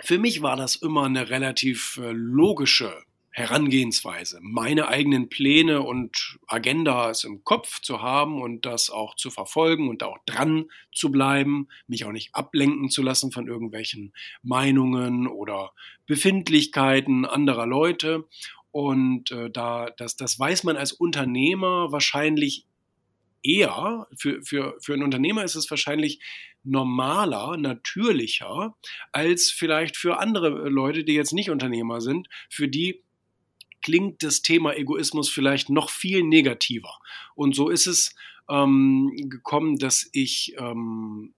Für 0.00 0.18
mich 0.18 0.42
war 0.42 0.56
das 0.56 0.76
immer 0.76 1.04
eine 1.04 1.30
relativ 1.30 1.98
äh, 2.02 2.12
logische 2.12 2.92
Herangehensweise, 3.36 4.38
meine 4.40 4.88
eigenen 4.88 5.28
Pläne 5.28 5.82
und 5.82 6.38
Agendas 6.46 7.22
im 7.24 7.44
Kopf 7.44 7.82
zu 7.82 8.00
haben 8.00 8.40
und 8.40 8.64
das 8.64 8.88
auch 8.88 9.14
zu 9.14 9.30
verfolgen 9.30 9.90
und 9.90 10.02
auch 10.02 10.16
dran 10.24 10.70
zu 10.90 11.12
bleiben, 11.12 11.68
mich 11.86 12.06
auch 12.06 12.12
nicht 12.12 12.34
ablenken 12.34 12.88
zu 12.88 13.02
lassen 13.02 13.32
von 13.32 13.46
irgendwelchen 13.46 14.14
Meinungen 14.42 15.26
oder 15.26 15.72
Befindlichkeiten 16.06 17.26
anderer 17.26 17.66
Leute. 17.66 18.24
Und 18.70 19.30
äh, 19.32 19.50
da, 19.50 19.90
das, 19.98 20.16
das 20.16 20.38
weiß 20.38 20.64
man 20.64 20.78
als 20.78 20.92
Unternehmer 20.92 21.92
wahrscheinlich 21.92 22.64
eher, 23.42 24.06
für, 24.16 24.42
für, 24.42 24.76
für 24.80 24.94
einen 24.94 25.02
Unternehmer 25.02 25.44
ist 25.44 25.54
es 25.54 25.70
wahrscheinlich 25.70 26.20
normaler, 26.64 27.56
natürlicher, 27.56 28.74
als 29.12 29.50
vielleicht 29.50 29.96
für 29.96 30.18
andere 30.18 30.68
Leute, 30.68 31.04
die 31.04 31.14
jetzt 31.14 31.32
nicht 31.32 31.50
Unternehmer 31.50 32.00
sind, 32.00 32.28
für 32.50 32.68
die 32.68 33.02
klingt 33.82 34.22
das 34.24 34.42
Thema 34.42 34.76
Egoismus 34.76 35.28
vielleicht 35.28 35.70
noch 35.70 35.90
viel 35.90 36.24
negativer. 36.24 36.98
Und 37.36 37.54
so 37.54 37.68
ist 37.68 37.86
es 37.86 38.16
ähm, 38.48 39.12
gekommen, 39.28 39.78
dass 39.78 40.08
ich 40.12 40.56
ähm, 40.58 41.34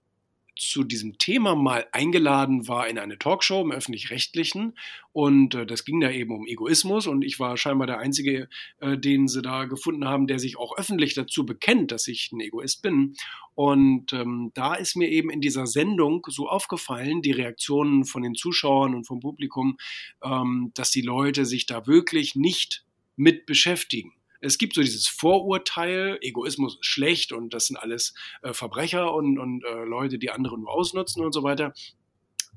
zu 0.59 0.83
diesem 0.83 1.17
Thema 1.17 1.55
mal 1.55 1.87
eingeladen 1.91 2.67
war 2.67 2.87
in 2.87 2.99
eine 2.99 3.17
Talkshow 3.17 3.61
im 3.61 3.71
öffentlich-rechtlichen 3.71 4.77
und 5.11 5.55
äh, 5.55 5.65
das 5.65 5.85
ging 5.85 5.99
da 5.99 6.11
eben 6.11 6.35
um 6.35 6.45
Egoismus 6.45 7.07
und 7.07 7.23
ich 7.23 7.39
war 7.39 7.57
scheinbar 7.57 7.87
der 7.87 7.99
Einzige, 7.99 8.49
äh, 8.79 8.97
den 8.97 9.27
sie 9.27 9.41
da 9.41 9.65
gefunden 9.65 10.05
haben, 10.05 10.27
der 10.27 10.39
sich 10.39 10.57
auch 10.57 10.77
öffentlich 10.77 11.13
dazu 11.13 11.45
bekennt, 11.45 11.91
dass 11.91 12.07
ich 12.07 12.31
ein 12.31 12.39
Egoist 12.39 12.81
bin. 12.81 13.15
Und 13.55 14.13
ähm, 14.13 14.51
da 14.53 14.75
ist 14.75 14.95
mir 14.95 15.09
eben 15.09 15.29
in 15.29 15.41
dieser 15.41 15.67
Sendung 15.67 16.25
so 16.29 16.47
aufgefallen, 16.47 17.21
die 17.21 17.31
Reaktionen 17.31 18.05
von 18.05 18.21
den 18.21 18.35
Zuschauern 18.35 18.95
und 18.95 19.05
vom 19.05 19.19
Publikum, 19.19 19.77
ähm, 20.23 20.71
dass 20.75 20.91
die 20.91 21.01
Leute 21.01 21.45
sich 21.45 21.65
da 21.65 21.87
wirklich 21.87 22.35
nicht 22.35 22.85
mit 23.15 23.45
beschäftigen. 23.45 24.13
Es 24.41 24.57
gibt 24.57 24.75
so 24.75 24.81
dieses 24.81 25.07
Vorurteil, 25.07 26.17
Egoismus 26.21 26.75
ist 26.75 26.85
schlecht 26.85 27.31
und 27.31 27.53
das 27.53 27.67
sind 27.67 27.77
alles 27.77 28.13
äh, 28.41 28.53
Verbrecher 28.53 29.13
und, 29.13 29.37
und 29.37 29.63
äh, 29.63 29.83
Leute, 29.83 30.17
die 30.17 30.31
andere 30.31 30.57
nur 30.57 30.71
ausnutzen 30.71 31.23
und 31.23 31.33
so 31.33 31.43
weiter, 31.43 31.73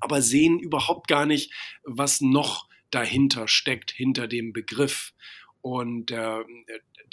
aber 0.00 0.22
sehen 0.22 0.58
überhaupt 0.58 1.08
gar 1.08 1.26
nicht, 1.26 1.52
was 1.84 2.20
noch 2.20 2.68
dahinter 2.90 3.48
steckt, 3.48 3.90
hinter 3.90 4.28
dem 4.28 4.52
Begriff. 4.52 5.12
Und 5.60 6.10
äh, 6.10 6.42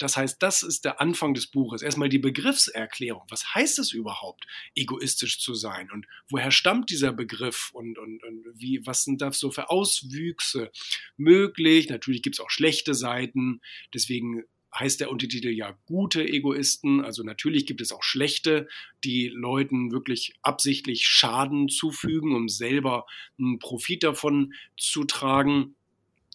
das 0.00 0.16
heißt, 0.16 0.42
das 0.42 0.62
ist 0.62 0.84
der 0.86 1.00
Anfang 1.00 1.34
des 1.34 1.46
Buches. 1.46 1.82
Erstmal 1.82 2.08
die 2.08 2.18
Begriffserklärung. 2.18 3.22
Was 3.28 3.54
heißt 3.54 3.78
es 3.78 3.92
überhaupt, 3.92 4.46
egoistisch 4.74 5.40
zu 5.40 5.54
sein? 5.54 5.90
Und 5.90 6.06
woher 6.30 6.50
stammt 6.50 6.90
dieser 6.90 7.12
Begriff? 7.12 7.70
Und, 7.74 7.98
und, 7.98 8.22
und 8.24 8.46
wie, 8.54 8.84
was 8.86 9.04
sind 9.04 9.20
da 9.20 9.30
so 9.32 9.50
für 9.50 9.68
Auswüchse 9.68 10.72
möglich? 11.16 11.90
Natürlich 11.90 12.22
gibt 12.22 12.36
es 12.36 12.40
auch 12.40 12.50
schlechte 12.50 12.94
Seiten. 12.94 13.60
Deswegen 13.92 14.44
heißt 14.78 15.00
der 15.00 15.10
Untertitel 15.10 15.48
ja 15.48 15.76
gute 15.86 16.26
Egoisten. 16.26 17.04
Also 17.04 17.22
natürlich 17.22 17.66
gibt 17.66 17.80
es 17.80 17.92
auch 17.92 18.02
schlechte, 18.02 18.68
die 19.04 19.28
Leuten 19.28 19.90
wirklich 19.90 20.34
absichtlich 20.42 21.06
Schaden 21.06 21.68
zufügen, 21.68 22.34
um 22.34 22.48
selber 22.48 23.06
einen 23.38 23.58
Profit 23.58 24.02
davon 24.02 24.54
zu 24.76 25.04
tragen. 25.04 25.76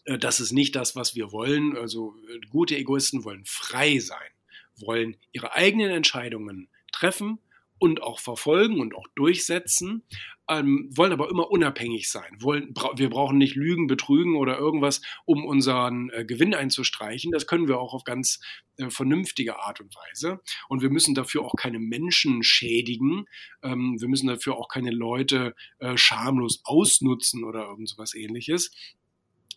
Äh, 0.06 0.18
das 0.18 0.40
ist 0.40 0.52
nicht 0.52 0.76
das, 0.76 0.96
was 0.96 1.16
wir 1.16 1.32
wollen. 1.32 1.78
Also 1.78 2.16
äh, 2.30 2.40
gute 2.50 2.78
Egoisten 2.78 3.24
wollen 3.24 3.46
frei 3.46 4.00
sein, 4.00 4.32
wollen 4.76 5.18
ihre 5.32 5.54
eigenen 5.54 5.92
Entscheidungen 5.92 6.70
treffen 6.92 7.40
und 7.86 8.04
auch 8.04 8.20
verfolgen 8.20 8.80
und 8.80 8.96
auch 8.96 9.08
durchsetzen, 9.16 10.04
ähm, 10.50 10.90
wollen 10.96 11.14
aber 11.14 11.30
immer 11.30 11.50
unabhängig 11.50 12.10
sein. 12.10 12.38
Wollen, 12.40 12.74
bra 12.74 12.92
wir 12.96 13.10
brauchen 13.10 13.38
nicht 13.38 13.56
lügen, 13.56 13.88
betrügen 13.88 14.36
oder 14.36 14.58
irgendwas, 14.58 15.02
um 15.26 15.46
unseren 15.46 16.10
äh, 16.12 16.26
Gewinn 16.26 16.54
einzustreichen. 16.54 17.32
Das 17.32 17.48
können 17.48 17.68
wir 17.68 17.80
auch 17.80 17.94
auf 17.94 18.04
ganz 18.04 18.40
äh, 18.78 18.90
vernünftige 18.90 19.60
Art 19.60 19.80
und 19.82 19.96
Weise. 19.96 20.42
Und 20.68 20.82
wir 20.82 20.90
müssen 20.90 21.16
dafür 21.16 21.44
auch 21.44 21.56
keine 21.56 21.80
Menschen 21.80 22.44
schädigen. 22.44 23.26
Ähm, 23.64 23.98
wir 24.00 24.08
müssen 24.08 24.28
dafür 24.28 24.58
auch 24.58 24.68
keine 24.68 24.92
Leute 24.92 25.56
äh, 25.80 25.98
schamlos 25.98 26.62
ausnutzen 26.64 27.44
oder 27.44 27.68
irgend 27.68 27.90
sowas 27.90 28.14
ähnliches 28.14 28.72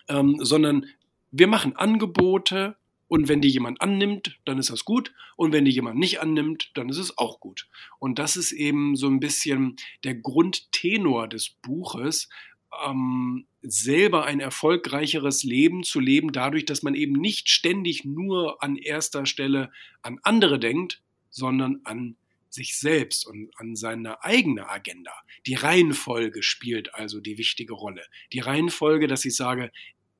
ähm, 0.08 0.36
sondern 0.40 0.86
wir 1.30 1.46
machen 1.46 1.76
Angebote 1.76 2.76
und 3.08 3.28
wenn 3.28 3.40
die 3.40 3.48
jemand 3.48 3.80
annimmt, 3.80 4.38
dann 4.44 4.58
ist 4.58 4.70
das 4.70 4.84
gut 4.84 5.12
und 5.36 5.52
wenn 5.52 5.64
die 5.64 5.70
jemand 5.70 5.98
nicht 5.98 6.20
annimmt, 6.20 6.70
dann 6.74 6.88
ist 6.88 6.98
es 6.98 7.18
auch 7.18 7.40
gut. 7.40 7.68
Und 7.98 8.18
das 8.18 8.36
ist 8.36 8.52
eben 8.52 8.96
so 8.96 9.08
ein 9.08 9.20
bisschen 9.20 9.76
der 10.04 10.14
Grundtenor 10.14 11.28
des 11.28 11.50
Buches, 11.62 12.28
ähm, 12.86 13.46
selber 13.62 14.24
ein 14.24 14.40
erfolgreicheres 14.40 15.42
Leben 15.42 15.82
zu 15.82 16.00
leben, 16.00 16.32
dadurch, 16.32 16.64
dass 16.64 16.82
man 16.82 16.94
eben 16.94 17.14
nicht 17.14 17.48
ständig 17.48 18.04
nur 18.04 18.62
an 18.62 18.76
erster 18.76 19.26
Stelle 19.26 19.70
an 20.02 20.18
andere 20.22 20.58
denkt, 20.58 21.02
sondern 21.30 21.80
an 21.84 22.16
sich 22.50 22.78
selbst 22.78 23.26
und 23.26 23.50
an 23.56 23.76
seine 23.76 24.22
eigene 24.22 24.68
Agenda. 24.68 25.12
Die 25.46 25.54
Reihenfolge 25.54 26.42
spielt 26.42 26.94
also 26.94 27.20
die 27.20 27.38
wichtige 27.38 27.74
Rolle. 27.74 28.04
Die 28.32 28.40
Reihenfolge, 28.40 29.06
dass 29.06 29.24
ich 29.24 29.36
sage, 29.36 29.70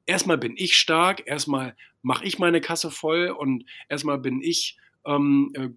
erstmal 0.09 0.39
bin 0.39 0.55
ich 0.57 0.77
stark, 0.77 1.23
erstmal 1.27 1.77
mache 2.03 2.25
ich 2.25 2.39
meine 2.39 2.61
Kasse 2.61 2.91
voll 2.91 3.29
und 3.29 3.65
erstmal 3.89 4.19
bin 4.19 4.41
ich 4.43 4.77
ähm, 5.07 5.53
äh, 5.55 5.69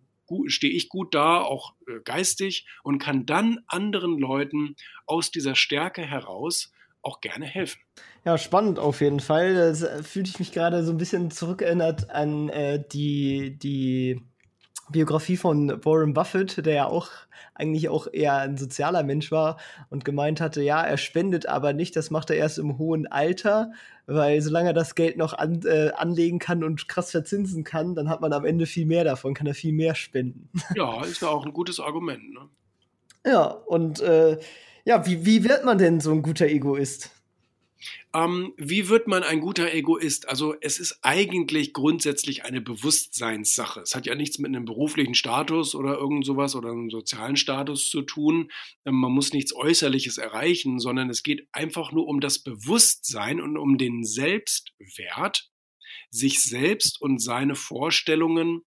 stehe 0.47 0.73
ich 0.73 0.87
gut 0.87 1.13
da, 1.13 1.41
auch 1.41 1.73
äh, 1.87 1.99
geistig 2.05 2.65
und 2.83 2.99
kann 2.99 3.25
dann 3.25 3.59
anderen 3.67 4.17
Leuten 4.17 4.75
aus 5.05 5.29
dieser 5.29 5.55
Stärke 5.55 6.01
heraus 6.03 6.71
auch 7.01 7.19
gerne 7.19 7.45
helfen. 7.45 7.81
Ja, 8.23 8.37
spannend 8.37 8.79
auf 8.79 9.01
jeden 9.01 9.19
Fall. 9.19 9.55
Das 9.55 9.81
äh, 9.81 10.03
fühlte 10.03 10.29
ich 10.29 10.39
mich 10.39 10.51
gerade 10.51 10.83
so 10.83 10.91
ein 10.91 10.97
bisschen 10.97 11.31
zurückerinnert 11.31 12.09
an 12.11 12.49
äh, 12.49 12.81
die, 12.91 13.57
die 13.57 14.21
Biografie 14.91 15.37
von 15.37 15.83
Warren 15.83 16.13
Buffett, 16.13 16.65
der 16.65 16.73
ja 16.73 16.85
auch 16.85 17.09
eigentlich 17.53 17.89
auch 17.89 18.07
eher 18.11 18.37
ein 18.37 18.57
sozialer 18.57 19.03
Mensch 19.03 19.31
war 19.31 19.57
und 19.89 20.05
gemeint 20.05 20.41
hatte, 20.41 20.61
ja, 20.61 20.81
er 20.81 20.97
spendet 20.97 21.45
aber 21.45 21.73
nicht, 21.73 21.95
das 21.95 22.11
macht 22.11 22.29
er 22.29 22.37
erst 22.37 22.57
im 22.57 22.77
hohen 22.77 23.07
Alter, 23.07 23.71
weil 24.07 24.41
solange 24.41 24.69
er 24.69 24.73
das 24.73 24.95
Geld 24.95 25.17
noch 25.17 25.33
an, 25.33 25.61
äh, 25.65 25.91
anlegen 25.95 26.39
kann 26.39 26.63
und 26.63 26.87
krass 26.87 27.11
verzinsen 27.11 27.63
kann, 27.63 27.95
dann 27.95 28.09
hat 28.09 28.21
man 28.21 28.33
am 28.33 28.45
Ende 28.45 28.65
viel 28.65 28.85
mehr 28.85 29.03
davon, 29.03 29.33
kann 29.33 29.47
er 29.47 29.53
viel 29.53 29.73
mehr 29.73 29.95
spenden. 29.95 30.49
Ja, 30.75 31.03
ist 31.03 31.21
ja 31.21 31.27
auch 31.27 31.45
ein 31.45 31.53
gutes 31.53 31.79
Argument. 31.79 32.33
Ne? 32.33 32.49
Ja, 33.25 33.45
und 33.45 33.99
äh, 34.01 34.39
ja, 34.85 35.05
wie, 35.05 35.25
wie 35.25 35.43
wird 35.43 35.63
man 35.63 35.77
denn 35.77 35.99
so 35.99 36.11
ein 36.11 36.21
guter 36.21 36.47
Egoist? 36.47 37.11
Ähm, 38.13 38.53
wie 38.57 38.89
wird 38.89 39.07
man 39.07 39.23
ein 39.23 39.39
guter 39.39 39.73
Egoist? 39.73 40.27
Also 40.29 40.55
es 40.61 40.79
ist 40.79 40.99
eigentlich 41.01 41.73
grundsätzlich 41.73 42.43
eine 42.43 42.61
Bewusstseinssache. 42.61 43.81
Es 43.81 43.95
hat 43.95 44.05
ja 44.05 44.15
nichts 44.15 44.39
mit 44.39 44.49
einem 44.49 44.65
beruflichen 44.65 45.15
Status 45.15 45.75
oder 45.75 45.97
irgend 45.97 46.25
sowas 46.25 46.55
oder 46.55 46.71
einem 46.71 46.89
sozialen 46.89 47.35
Status 47.35 47.89
zu 47.89 48.01
tun. 48.01 48.51
Ähm, 48.85 48.95
man 48.95 49.11
muss 49.11 49.33
nichts 49.33 49.55
Äußerliches 49.55 50.17
erreichen, 50.17 50.79
sondern 50.79 51.09
es 51.09 51.23
geht 51.23 51.47
einfach 51.51 51.91
nur 51.91 52.07
um 52.07 52.19
das 52.19 52.39
Bewusstsein 52.39 53.41
und 53.41 53.57
um 53.57 53.77
den 53.77 54.03
Selbstwert, 54.03 55.49
sich 56.09 56.41
selbst 56.41 57.01
und 57.01 57.19
seine 57.19 57.55
Vorstellungen 57.55 58.63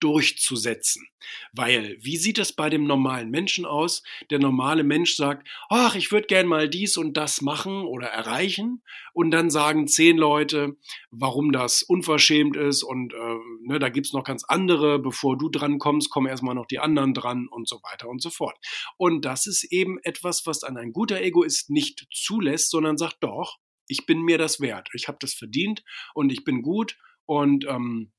durchzusetzen. 0.00 1.06
Weil, 1.52 1.96
wie 2.00 2.16
sieht 2.16 2.38
es 2.38 2.52
bei 2.52 2.70
dem 2.70 2.84
normalen 2.84 3.30
Menschen 3.30 3.64
aus? 3.64 4.02
Der 4.30 4.38
normale 4.38 4.84
Mensch 4.84 5.16
sagt, 5.16 5.48
ach, 5.68 5.94
ich 5.94 6.12
würde 6.12 6.26
gern 6.26 6.46
mal 6.46 6.68
dies 6.68 6.96
und 6.96 7.16
das 7.16 7.40
machen 7.40 7.84
oder 7.84 8.08
erreichen. 8.08 8.82
Und 9.12 9.30
dann 9.30 9.50
sagen 9.50 9.88
zehn 9.88 10.16
Leute, 10.16 10.76
warum 11.10 11.52
das 11.52 11.82
unverschämt 11.82 12.56
ist 12.56 12.82
und 12.82 13.14
äh, 13.14 13.36
ne, 13.62 13.78
da 13.78 13.88
gibt's 13.88 14.12
noch 14.12 14.24
ganz 14.24 14.44
andere, 14.44 14.98
bevor 14.98 15.38
du 15.38 15.48
dran 15.48 15.78
kommst, 15.78 16.10
kommen 16.10 16.26
erstmal 16.26 16.54
noch 16.54 16.66
die 16.66 16.78
anderen 16.78 17.14
dran 17.14 17.48
und 17.48 17.68
so 17.68 17.76
weiter 17.82 18.08
und 18.08 18.22
so 18.22 18.30
fort. 18.30 18.56
Und 18.96 19.24
das 19.24 19.46
ist 19.46 19.64
eben 19.72 19.98
etwas, 20.02 20.46
was 20.46 20.60
dann 20.60 20.76
ein 20.76 20.92
guter 20.92 21.20
Egoist 21.20 21.70
nicht 21.70 22.06
zulässt, 22.12 22.70
sondern 22.70 22.98
sagt, 22.98 23.16
doch, 23.20 23.58
ich 23.88 24.06
bin 24.06 24.22
mir 24.22 24.38
das 24.38 24.60
wert, 24.60 24.88
ich 24.94 25.08
habe 25.08 25.18
das 25.20 25.34
verdient 25.34 25.82
und 26.14 26.30
ich 26.30 26.44
bin 26.44 26.62
gut 26.62 26.98
und 27.24 27.66
ähm, 27.68 28.12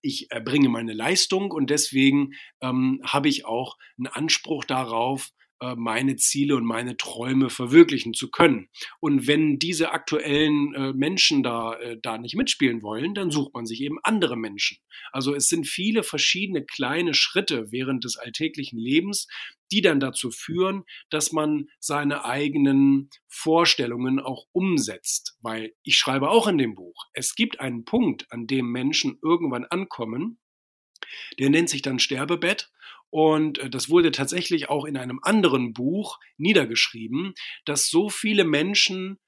ich 0.00 0.30
erbringe 0.30 0.68
meine 0.68 0.92
Leistung 0.92 1.50
und 1.50 1.70
deswegen 1.70 2.32
ähm, 2.60 3.00
habe 3.04 3.28
ich 3.28 3.44
auch 3.44 3.76
einen 3.96 4.06
Anspruch 4.06 4.64
darauf, 4.64 5.30
äh, 5.60 5.74
meine 5.74 6.14
Ziele 6.16 6.54
und 6.54 6.64
meine 6.64 6.96
Träume 6.96 7.50
verwirklichen 7.50 8.14
zu 8.14 8.30
können. 8.30 8.68
Und 9.00 9.26
wenn 9.26 9.58
diese 9.58 9.90
aktuellen 9.90 10.72
äh, 10.74 10.92
Menschen 10.92 11.42
da, 11.42 11.74
äh, 11.74 11.98
da 12.00 12.16
nicht 12.16 12.36
mitspielen 12.36 12.82
wollen, 12.82 13.14
dann 13.14 13.32
sucht 13.32 13.54
man 13.54 13.66
sich 13.66 13.80
eben 13.80 13.98
andere 14.04 14.36
Menschen. 14.36 14.78
Also 15.10 15.34
es 15.34 15.48
sind 15.48 15.66
viele 15.66 16.04
verschiedene 16.04 16.64
kleine 16.64 17.12
Schritte 17.12 17.72
während 17.72 18.04
des 18.04 18.16
alltäglichen 18.16 18.78
Lebens, 18.78 19.26
die 19.72 19.82
dann 19.82 20.00
dazu 20.00 20.30
führen, 20.30 20.84
dass 21.10 21.32
man 21.32 21.68
seine 21.78 22.24
eigenen 22.24 23.10
Vorstellungen 23.28 24.20
auch 24.20 24.46
umsetzt. 24.52 25.36
Weil 25.40 25.74
ich 25.82 25.96
schreibe 25.96 26.30
auch 26.30 26.46
in 26.46 26.58
dem 26.58 26.74
Buch, 26.74 27.06
es 27.12 27.34
gibt 27.34 27.60
einen 27.60 27.84
Punkt, 27.84 28.26
an 28.30 28.46
dem 28.46 28.70
Menschen 28.70 29.18
irgendwann 29.22 29.64
ankommen, 29.64 30.38
der 31.38 31.50
nennt 31.50 31.68
sich 31.68 31.82
dann 31.82 31.98
Sterbebett 31.98 32.70
und 33.10 33.58
äh, 33.58 33.70
das 33.70 33.88
wurde 33.88 34.10
tatsächlich 34.10 34.68
auch 34.68 34.84
in 34.84 34.96
einem 34.96 35.20
anderen 35.22 35.72
Buch 35.72 36.18
niedergeschrieben, 36.36 37.34
dass 37.64 37.88
so 37.88 38.08
viele 38.08 38.44
Menschen 38.44 39.18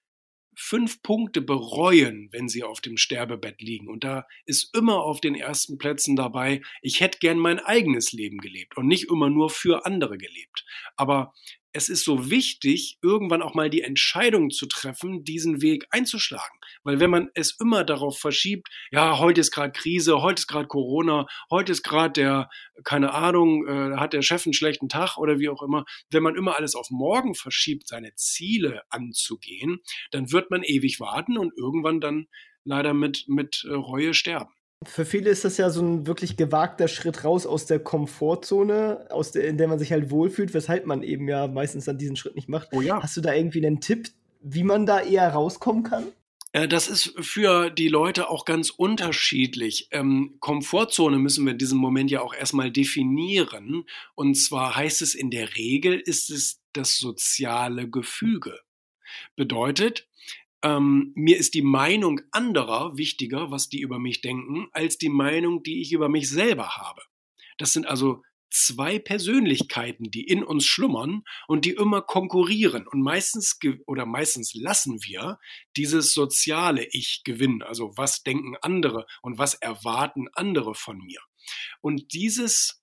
fünf 0.56 1.02
Punkte 1.02 1.40
bereuen, 1.40 2.28
wenn 2.32 2.48
sie 2.48 2.62
auf 2.62 2.80
dem 2.80 2.96
Sterbebett 2.96 3.62
liegen. 3.62 3.88
Und 3.88 4.04
da 4.04 4.26
ist 4.46 4.74
immer 4.76 5.02
auf 5.02 5.20
den 5.20 5.34
ersten 5.34 5.78
Plätzen 5.78 6.16
dabei, 6.16 6.60
ich 6.82 7.00
hätte 7.00 7.18
gern 7.18 7.38
mein 7.38 7.58
eigenes 7.58 8.12
Leben 8.12 8.38
gelebt 8.38 8.76
und 8.76 8.86
nicht 8.86 9.08
immer 9.10 9.30
nur 9.30 9.50
für 9.50 9.86
andere 9.86 10.18
gelebt. 10.18 10.64
Aber 10.96 11.32
es 11.72 11.88
ist 11.88 12.04
so 12.04 12.30
wichtig, 12.30 12.98
irgendwann 13.02 13.42
auch 13.42 13.54
mal 13.54 13.70
die 13.70 13.82
Entscheidung 13.82 14.50
zu 14.50 14.66
treffen, 14.66 15.24
diesen 15.24 15.62
Weg 15.62 15.86
einzuschlagen. 15.90 16.58
Weil 16.82 17.00
wenn 17.00 17.10
man 17.10 17.28
es 17.34 17.56
immer 17.60 17.84
darauf 17.84 18.18
verschiebt, 18.18 18.68
ja, 18.90 19.18
heute 19.18 19.40
ist 19.40 19.50
gerade 19.50 19.72
Krise, 19.72 20.22
heute 20.22 20.40
ist 20.40 20.46
gerade 20.46 20.66
Corona, 20.66 21.26
heute 21.50 21.72
ist 21.72 21.82
gerade 21.82 22.12
der, 22.12 22.50
keine 22.84 23.12
Ahnung, 23.12 23.66
äh, 23.66 23.96
hat 23.96 24.12
der 24.12 24.22
Chef 24.22 24.46
einen 24.46 24.54
schlechten 24.54 24.88
Tag 24.88 25.16
oder 25.18 25.38
wie 25.38 25.48
auch 25.48 25.62
immer, 25.62 25.84
wenn 26.10 26.22
man 26.22 26.36
immer 26.36 26.56
alles 26.56 26.74
auf 26.74 26.90
morgen 26.90 27.34
verschiebt, 27.34 27.88
seine 27.88 28.14
Ziele 28.14 28.82
anzugehen, 28.90 29.80
dann 30.10 30.32
wird 30.32 30.50
man 30.50 30.62
ewig 30.62 31.00
warten 31.00 31.38
und 31.38 31.52
irgendwann 31.56 32.00
dann 32.00 32.26
leider 32.64 32.94
mit, 32.94 33.24
mit 33.28 33.64
äh, 33.68 33.72
Reue 33.72 34.14
sterben. 34.14 34.50
Für 34.86 35.04
viele 35.04 35.28
ist 35.28 35.44
das 35.44 35.58
ja 35.58 35.68
so 35.68 35.82
ein 35.82 36.06
wirklich 36.06 36.38
gewagter 36.38 36.88
Schritt 36.88 37.22
raus 37.24 37.44
aus 37.44 37.66
der 37.66 37.80
Komfortzone, 37.80 39.08
aus 39.10 39.30
der, 39.30 39.46
in 39.46 39.58
der 39.58 39.68
man 39.68 39.78
sich 39.78 39.92
halt 39.92 40.10
wohlfühlt, 40.10 40.54
weshalb 40.54 40.86
man 40.86 41.02
eben 41.02 41.28
ja 41.28 41.48
meistens 41.48 41.84
dann 41.84 41.98
diesen 41.98 42.16
Schritt 42.16 42.34
nicht 42.34 42.48
macht. 42.48 42.68
Oh 42.72 42.80
ja. 42.80 43.02
Hast 43.02 43.14
du 43.16 43.20
da 43.20 43.34
irgendwie 43.34 43.64
einen 43.64 43.82
Tipp, 43.82 44.08
wie 44.40 44.62
man 44.62 44.86
da 44.86 45.00
eher 45.00 45.28
rauskommen 45.28 45.82
kann? 45.82 46.04
Äh, 46.52 46.68
das 46.68 46.88
ist 46.88 47.14
für 47.20 47.70
die 47.70 47.88
Leute 47.88 48.28
auch 48.28 48.44
ganz 48.44 48.70
unterschiedlich. 48.70 49.88
Ähm, 49.90 50.36
Komfortzone 50.40 51.18
müssen 51.18 51.44
wir 51.44 51.52
in 51.52 51.58
diesem 51.58 51.78
Moment 51.78 52.10
ja 52.10 52.22
auch 52.22 52.34
erstmal 52.34 52.70
definieren. 52.70 53.84
Und 54.14 54.34
zwar 54.34 54.76
heißt 54.76 55.02
es 55.02 55.14
in 55.14 55.30
der 55.30 55.56
Regel, 55.56 56.00
ist 56.00 56.30
es 56.30 56.60
das 56.72 56.98
soziale 56.98 57.88
Gefüge. 57.88 58.60
Bedeutet, 59.36 60.08
ähm, 60.62 61.12
mir 61.14 61.38
ist 61.38 61.54
die 61.54 61.62
Meinung 61.62 62.20
anderer 62.32 62.96
wichtiger, 62.96 63.50
was 63.50 63.68
die 63.68 63.80
über 63.80 63.98
mich 63.98 64.20
denken, 64.20 64.68
als 64.72 64.98
die 64.98 65.08
Meinung, 65.08 65.62
die 65.62 65.80
ich 65.80 65.92
über 65.92 66.08
mich 66.08 66.28
selber 66.28 66.76
habe. 66.76 67.02
Das 67.58 67.72
sind 67.72 67.86
also 67.86 68.22
zwei 68.50 68.98
Persönlichkeiten, 68.98 70.10
die 70.10 70.24
in 70.24 70.44
uns 70.44 70.66
schlummern 70.66 71.22
und 71.46 71.64
die 71.64 71.70
immer 71.70 72.02
konkurrieren. 72.02 72.86
Und 72.86 73.02
meistens 73.02 73.58
oder 73.86 74.06
meistens 74.06 74.54
lassen 74.54 74.98
wir 75.04 75.38
dieses 75.76 76.12
soziale 76.12 76.86
Ich 76.90 77.22
gewinnen. 77.24 77.62
Also 77.62 77.92
was 77.96 78.22
denken 78.22 78.56
andere 78.60 79.06
und 79.22 79.38
was 79.38 79.54
erwarten 79.54 80.28
andere 80.32 80.74
von 80.74 80.98
mir. 80.98 81.20
Und 81.80 82.12
dieses 82.12 82.79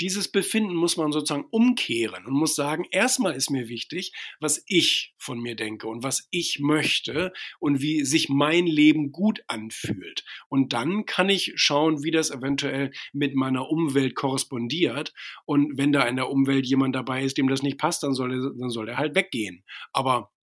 dieses 0.00 0.30
Befinden 0.30 0.74
muss 0.74 0.96
man 0.96 1.12
sozusagen 1.12 1.46
umkehren 1.50 2.26
und 2.26 2.34
muss 2.34 2.54
sagen, 2.54 2.84
erstmal 2.90 3.34
ist 3.34 3.50
mir 3.50 3.68
wichtig, 3.68 4.12
was 4.40 4.62
ich 4.66 5.14
von 5.18 5.40
mir 5.40 5.54
denke 5.54 5.86
und 5.86 6.02
was 6.02 6.28
ich 6.30 6.58
möchte 6.60 7.32
und 7.60 7.80
wie 7.80 8.04
sich 8.04 8.28
mein 8.28 8.66
Leben 8.66 9.12
gut 9.12 9.42
anfühlt. 9.46 10.24
Und 10.48 10.72
dann 10.72 11.06
kann 11.06 11.28
ich 11.28 11.52
schauen, 11.56 12.02
wie 12.02 12.10
das 12.10 12.30
eventuell 12.30 12.92
mit 13.12 13.34
meiner 13.34 13.68
Umwelt 13.70 14.14
korrespondiert. 14.14 15.14
Und 15.44 15.78
wenn 15.78 15.92
da 15.92 16.02
in 16.04 16.16
der 16.16 16.30
Umwelt 16.30 16.66
jemand 16.66 16.94
dabei 16.94 17.22
ist, 17.22 17.38
dem 17.38 17.48
das 17.48 17.62
nicht 17.62 17.78
passt, 17.78 18.02
dann 18.02 18.14
soll 18.14 18.32
er, 18.32 18.52
dann 18.58 18.70
soll 18.70 18.88
er 18.88 18.98
halt 18.98 19.14
weggehen. 19.14 19.64
Aber 19.92 20.33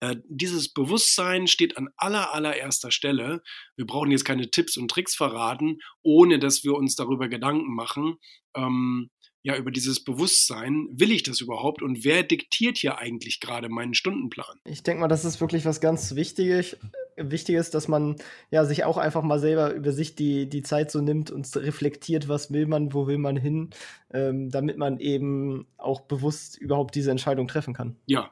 äh, 0.00 0.16
dieses 0.28 0.72
Bewusstsein 0.72 1.46
steht 1.46 1.76
an 1.76 1.88
aller, 1.96 2.34
allererster 2.34 2.90
Stelle. 2.90 3.42
Wir 3.76 3.86
brauchen 3.86 4.10
jetzt 4.10 4.24
keine 4.24 4.50
Tipps 4.50 4.76
und 4.76 4.90
Tricks 4.90 5.14
verraten, 5.14 5.78
ohne 6.02 6.38
dass 6.38 6.64
wir 6.64 6.74
uns 6.74 6.96
darüber 6.96 7.28
Gedanken 7.28 7.74
machen, 7.74 8.16
ähm, 8.56 9.10
ja, 9.42 9.56
über 9.56 9.70
dieses 9.70 10.04
Bewusstsein, 10.04 10.88
will 10.92 11.10
ich 11.10 11.22
das 11.22 11.40
überhaupt 11.40 11.82
und 11.82 12.04
wer 12.04 12.22
diktiert 12.22 12.76
hier 12.76 12.98
eigentlich 12.98 13.40
gerade 13.40 13.70
meinen 13.70 13.94
Stundenplan? 13.94 14.60
Ich 14.64 14.82
denke 14.82 15.00
mal, 15.00 15.08
das 15.08 15.24
ist 15.24 15.40
wirklich 15.40 15.64
was 15.64 15.80
ganz 15.80 16.14
Wichtiges, 16.14 16.76
Wichtiges, 17.16 17.70
dass 17.70 17.88
man 17.88 18.16
ja 18.50 18.64
sich 18.66 18.84
auch 18.84 18.98
einfach 18.98 19.22
mal 19.22 19.38
selber 19.38 19.72
über 19.72 19.92
sich 19.92 20.14
die, 20.14 20.48
die 20.48 20.62
Zeit 20.62 20.90
so 20.90 21.00
nimmt 21.00 21.30
und 21.30 21.54
reflektiert, 21.56 22.28
was 22.28 22.52
will 22.52 22.66
man, 22.66 22.92
wo 22.92 23.06
will 23.06 23.18
man 23.18 23.36
hin, 23.36 23.70
ähm, 24.12 24.50
damit 24.50 24.76
man 24.76 24.98
eben 24.98 25.66
auch 25.78 26.02
bewusst 26.02 26.58
überhaupt 26.58 26.94
diese 26.94 27.10
Entscheidung 27.10 27.48
treffen 27.48 27.72
kann. 27.72 27.96
Ja, 28.06 28.30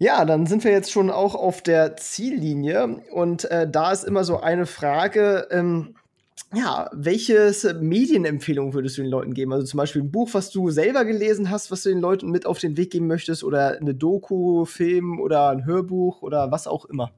ja, 0.00 0.24
dann 0.24 0.46
sind 0.46 0.64
wir 0.64 0.72
jetzt 0.72 0.90
schon 0.90 1.10
auch 1.10 1.34
auf 1.34 1.62
der 1.62 1.94
Ziellinie 1.96 3.02
und 3.12 3.44
äh, 3.50 3.70
da 3.70 3.92
ist 3.92 4.04
immer 4.04 4.24
so 4.24 4.40
eine 4.40 4.64
Frage, 4.64 5.46
ähm, 5.50 5.94
ja, 6.54 6.88
welche 6.94 7.52
Medienempfehlungen 7.78 8.72
würdest 8.72 8.96
du 8.96 9.02
den 9.02 9.10
Leuten 9.10 9.34
geben? 9.34 9.52
Also 9.52 9.66
zum 9.66 9.76
Beispiel 9.76 10.02
ein 10.02 10.10
Buch, 10.10 10.30
was 10.32 10.50
du 10.50 10.70
selber 10.70 11.04
gelesen 11.04 11.50
hast, 11.50 11.70
was 11.70 11.82
du 11.82 11.90
den 11.90 12.00
Leuten 12.00 12.30
mit 12.30 12.46
auf 12.46 12.58
den 12.58 12.78
Weg 12.78 12.92
geben 12.92 13.08
möchtest 13.08 13.44
oder 13.44 13.76
eine 13.76 13.94
Doku, 13.94 14.64
Film 14.64 15.20
oder 15.20 15.50
ein 15.50 15.66
Hörbuch 15.66 16.22
oder 16.22 16.50
was 16.50 16.66
auch 16.66 16.86
immer. 16.86 17.12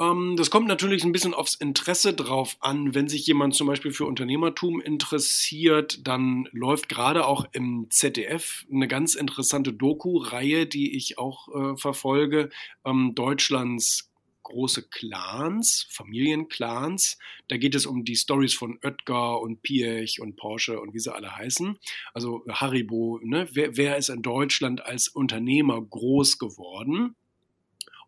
Ähm, 0.00 0.36
das 0.36 0.50
kommt 0.50 0.66
natürlich 0.66 1.04
ein 1.04 1.12
bisschen 1.12 1.34
aufs 1.34 1.54
Interesse 1.54 2.14
drauf 2.14 2.56
an. 2.60 2.94
Wenn 2.94 3.08
sich 3.08 3.26
jemand 3.26 3.54
zum 3.54 3.66
Beispiel 3.66 3.92
für 3.92 4.06
Unternehmertum 4.06 4.80
interessiert, 4.80 6.06
dann 6.06 6.48
läuft 6.52 6.88
gerade 6.88 7.26
auch 7.26 7.44
im 7.52 7.86
ZDF 7.90 8.64
eine 8.72 8.88
ganz 8.88 9.14
interessante 9.14 9.72
Doku-Reihe, 9.72 10.66
die 10.66 10.96
ich 10.96 11.18
auch 11.18 11.48
äh, 11.48 11.76
verfolge. 11.76 12.48
Ähm, 12.84 13.12
Deutschlands 13.14 14.10
große 14.42 14.88
Clans, 14.88 15.86
Familienclans. 15.90 17.18
Da 17.48 17.56
geht 17.56 17.74
es 17.74 17.86
um 17.86 18.04
die 18.04 18.16
Stories 18.16 18.54
von 18.54 18.78
Oetker 18.82 19.40
und 19.40 19.62
Piech 19.62 20.20
und 20.20 20.36
Porsche 20.36 20.80
und 20.80 20.92
wie 20.92 20.98
sie 20.98 21.14
alle 21.14 21.36
heißen. 21.36 21.78
Also 22.14 22.42
Haribo, 22.48 23.20
ne? 23.22 23.48
wer, 23.52 23.76
wer 23.76 23.96
ist 23.96 24.08
in 24.08 24.22
Deutschland 24.22 24.84
als 24.84 25.06
Unternehmer 25.08 25.80
groß 25.80 26.38
geworden? 26.38 27.14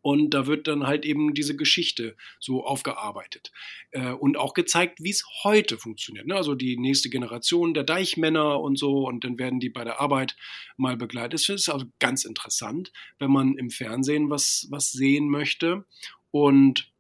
Und 0.03 0.31
da 0.31 0.47
wird 0.47 0.67
dann 0.67 0.87
halt 0.87 1.05
eben 1.05 1.33
diese 1.33 1.57
Geschichte 1.57 2.17
so 2.41 2.65
aufgearbeitet 2.65 3.53
äh, 3.93 4.11
und 4.11 4.37
auch 4.37 4.53
gezeigt, 4.53 4.99
wie 5.01 5.11
es 5.11 5.25
heute 5.45 5.79
funktioniert. 5.79 6.27
Ne? 6.27 6.35
Also 6.35 6.55
die 6.55 6.77
nächste 6.77 7.09
Generation 7.09 7.73
der 7.73 7.85
Deichmänner 7.85 8.61
und 8.61 8.79
so 8.79 9.07
und 9.07 9.25
dann 9.25 9.39
werden 9.39 9.61
die 9.61 9.71
bei 9.71 9.85
der 9.85 10.01
Arbeit 10.01 10.37
mal 10.77 10.97
begleitet. 10.97 11.35
Das 11.35 11.49
ist 11.49 11.69
also 11.69 11.87
ganz 12.01 12.25
interessant, 12.25 12.93
wenn 13.19 13.31
man 13.31 13.57
im 13.57 13.71
Fernsehen 13.71 14.29
was, 14.29 14.67
was 14.71 14.91
sehen 14.91 15.29
möchte. 15.29 15.85
Und 16.33 16.91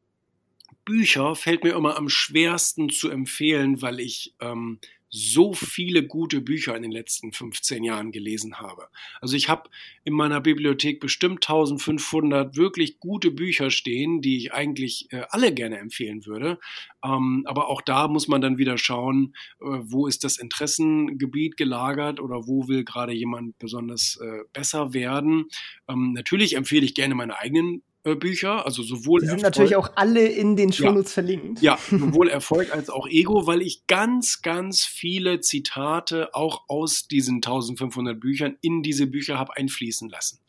Bücher 0.84 1.34
fällt 1.36 1.64
mir 1.64 1.74
immer 1.74 1.96
am 1.96 2.08
schwersten 2.08 2.88
zu 2.88 3.10
empfehlen, 3.10 3.82
weil 3.82 4.00
ich 4.00 4.34
ähm, 4.40 4.78
so 5.14 5.52
viele 5.52 6.06
gute 6.06 6.40
Bücher 6.40 6.74
in 6.74 6.82
den 6.82 6.90
letzten 6.90 7.32
15 7.32 7.84
Jahren 7.84 8.12
gelesen 8.12 8.58
habe. 8.58 8.88
Also 9.20 9.36
ich 9.36 9.50
habe 9.50 9.68
in 10.04 10.14
meiner 10.14 10.40
Bibliothek 10.40 11.00
bestimmt 11.00 11.46
1500 11.46 12.56
wirklich 12.56 12.98
gute 12.98 13.30
Bücher 13.30 13.70
stehen, 13.70 14.22
die 14.22 14.38
ich 14.38 14.54
eigentlich 14.54 15.08
äh, 15.10 15.24
alle 15.28 15.52
gerne 15.52 15.76
empfehlen 15.78 16.24
würde. 16.24 16.58
Ähm, 17.04 17.44
aber 17.46 17.68
auch 17.68 17.82
da 17.82 18.08
muss 18.08 18.26
man 18.26 18.40
dann 18.40 18.56
wieder 18.56 18.78
schauen, 18.78 19.34
äh, 19.60 19.64
wo 19.82 20.06
ist 20.06 20.24
das 20.24 20.38
Interessengebiet 20.38 21.58
gelagert 21.58 22.18
oder 22.18 22.46
wo 22.46 22.66
will 22.66 22.82
gerade 22.82 23.12
jemand 23.12 23.58
besonders 23.58 24.18
äh, 24.22 24.44
besser 24.54 24.94
werden. 24.94 25.44
Ähm, 25.88 26.14
natürlich 26.14 26.56
empfehle 26.56 26.86
ich 26.86 26.94
gerne 26.94 27.14
meine 27.14 27.38
eigenen 27.38 27.82
Bücher, 28.02 28.66
also 28.66 28.82
sowohl. 28.82 29.20
Die 29.20 29.26
sind 29.26 29.38
Erfolg, 29.38 29.52
natürlich 29.52 29.76
auch 29.76 29.92
alle 29.94 30.26
in 30.26 30.56
den 30.56 30.72
Shownotes 30.72 31.10
ja, 31.10 31.14
verlinkt. 31.14 31.62
Ja, 31.62 31.78
sowohl 31.90 32.28
Erfolg 32.28 32.74
als 32.74 32.90
auch 32.90 33.06
Ego, 33.08 33.46
weil 33.46 33.62
ich 33.62 33.86
ganz, 33.86 34.42
ganz 34.42 34.84
viele 34.84 35.40
Zitate 35.40 36.34
auch 36.34 36.64
aus 36.68 37.06
diesen 37.06 37.36
1500 37.36 38.18
Büchern 38.18 38.56
in 38.60 38.82
diese 38.82 39.06
Bücher 39.06 39.38
habe 39.38 39.56
einfließen 39.56 40.08
lassen, 40.08 40.40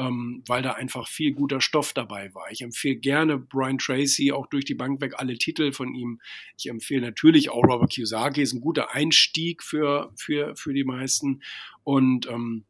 ähm, 0.00 0.42
weil 0.48 0.62
da 0.62 0.72
einfach 0.72 1.06
viel 1.06 1.32
guter 1.32 1.60
Stoff 1.60 1.92
dabei 1.92 2.34
war. 2.34 2.50
Ich 2.50 2.62
empfehle 2.62 2.96
gerne 2.96 3.38
Brian 3.38 3.78
Tracy, 3.78 4.32
auch 4.32 4.46
durch 4.46 4.64
die 4.64 4.74
Bank 4.74 5.00
weg 5.00 5.14
alle 5.16 5.38
Titel 5.38 5.70
von 5.70 5.94
ihm. 5.94 6.20
Ich 6.58 6.68
empfehle 6.68 7.02
natürlich 7.02 7.50
auch 7.50 7.62
Robert 7.62 7.92
Kiyosaki, 7.92 8.42
ist 8.42 8.52
ein 8.52 8.60
guter 8.60 8.92
Einstieg 8.94 9.62
für, 9.62 10.12
für, 10.16 10.56
für 10.56 10.74
die 10.74 10.84
meisten. 10.84 11.42
Und 11.84 12.26
ähm, 12.26 12.64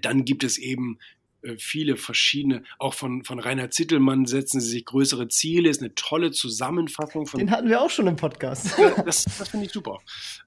dann 0.00 0.24
gibt 0.24 0.44
es 0.44 0.58
eben 0.58 0.98
äh, 1.00 1.17
viele 1.56 1.96
verschiedene, 1.96 2.62
auch 2.78 2.94
von, 2.94 3.24
von 3.24 3.38
Rainer 3.38 3.70
Zittelmann 3.70 4.26
setzen 4.26 4.60
sie 4.60 4.70
sich 4.70 4.84
größere 4.84 5.28
Ziele, 5.28 5.68
ist 5.68 5.80
eine 5.80 5.94
tolle 5.94 6.30
Zusammenfassung 6.30 7.26
von. 7.26 7.38
Den 7.38 7.50
hatten 7.50 7.68
wir 7.68 7.80
auch 7.80 7.90
schon 7.90 8.06
im 8.06 8.16
Podcast. 8.16 8.74
das 9.04 9.24
das 9.24 9.48
finde 9.48 9.66
ich 9.66 9.72
super. 9.72 10.00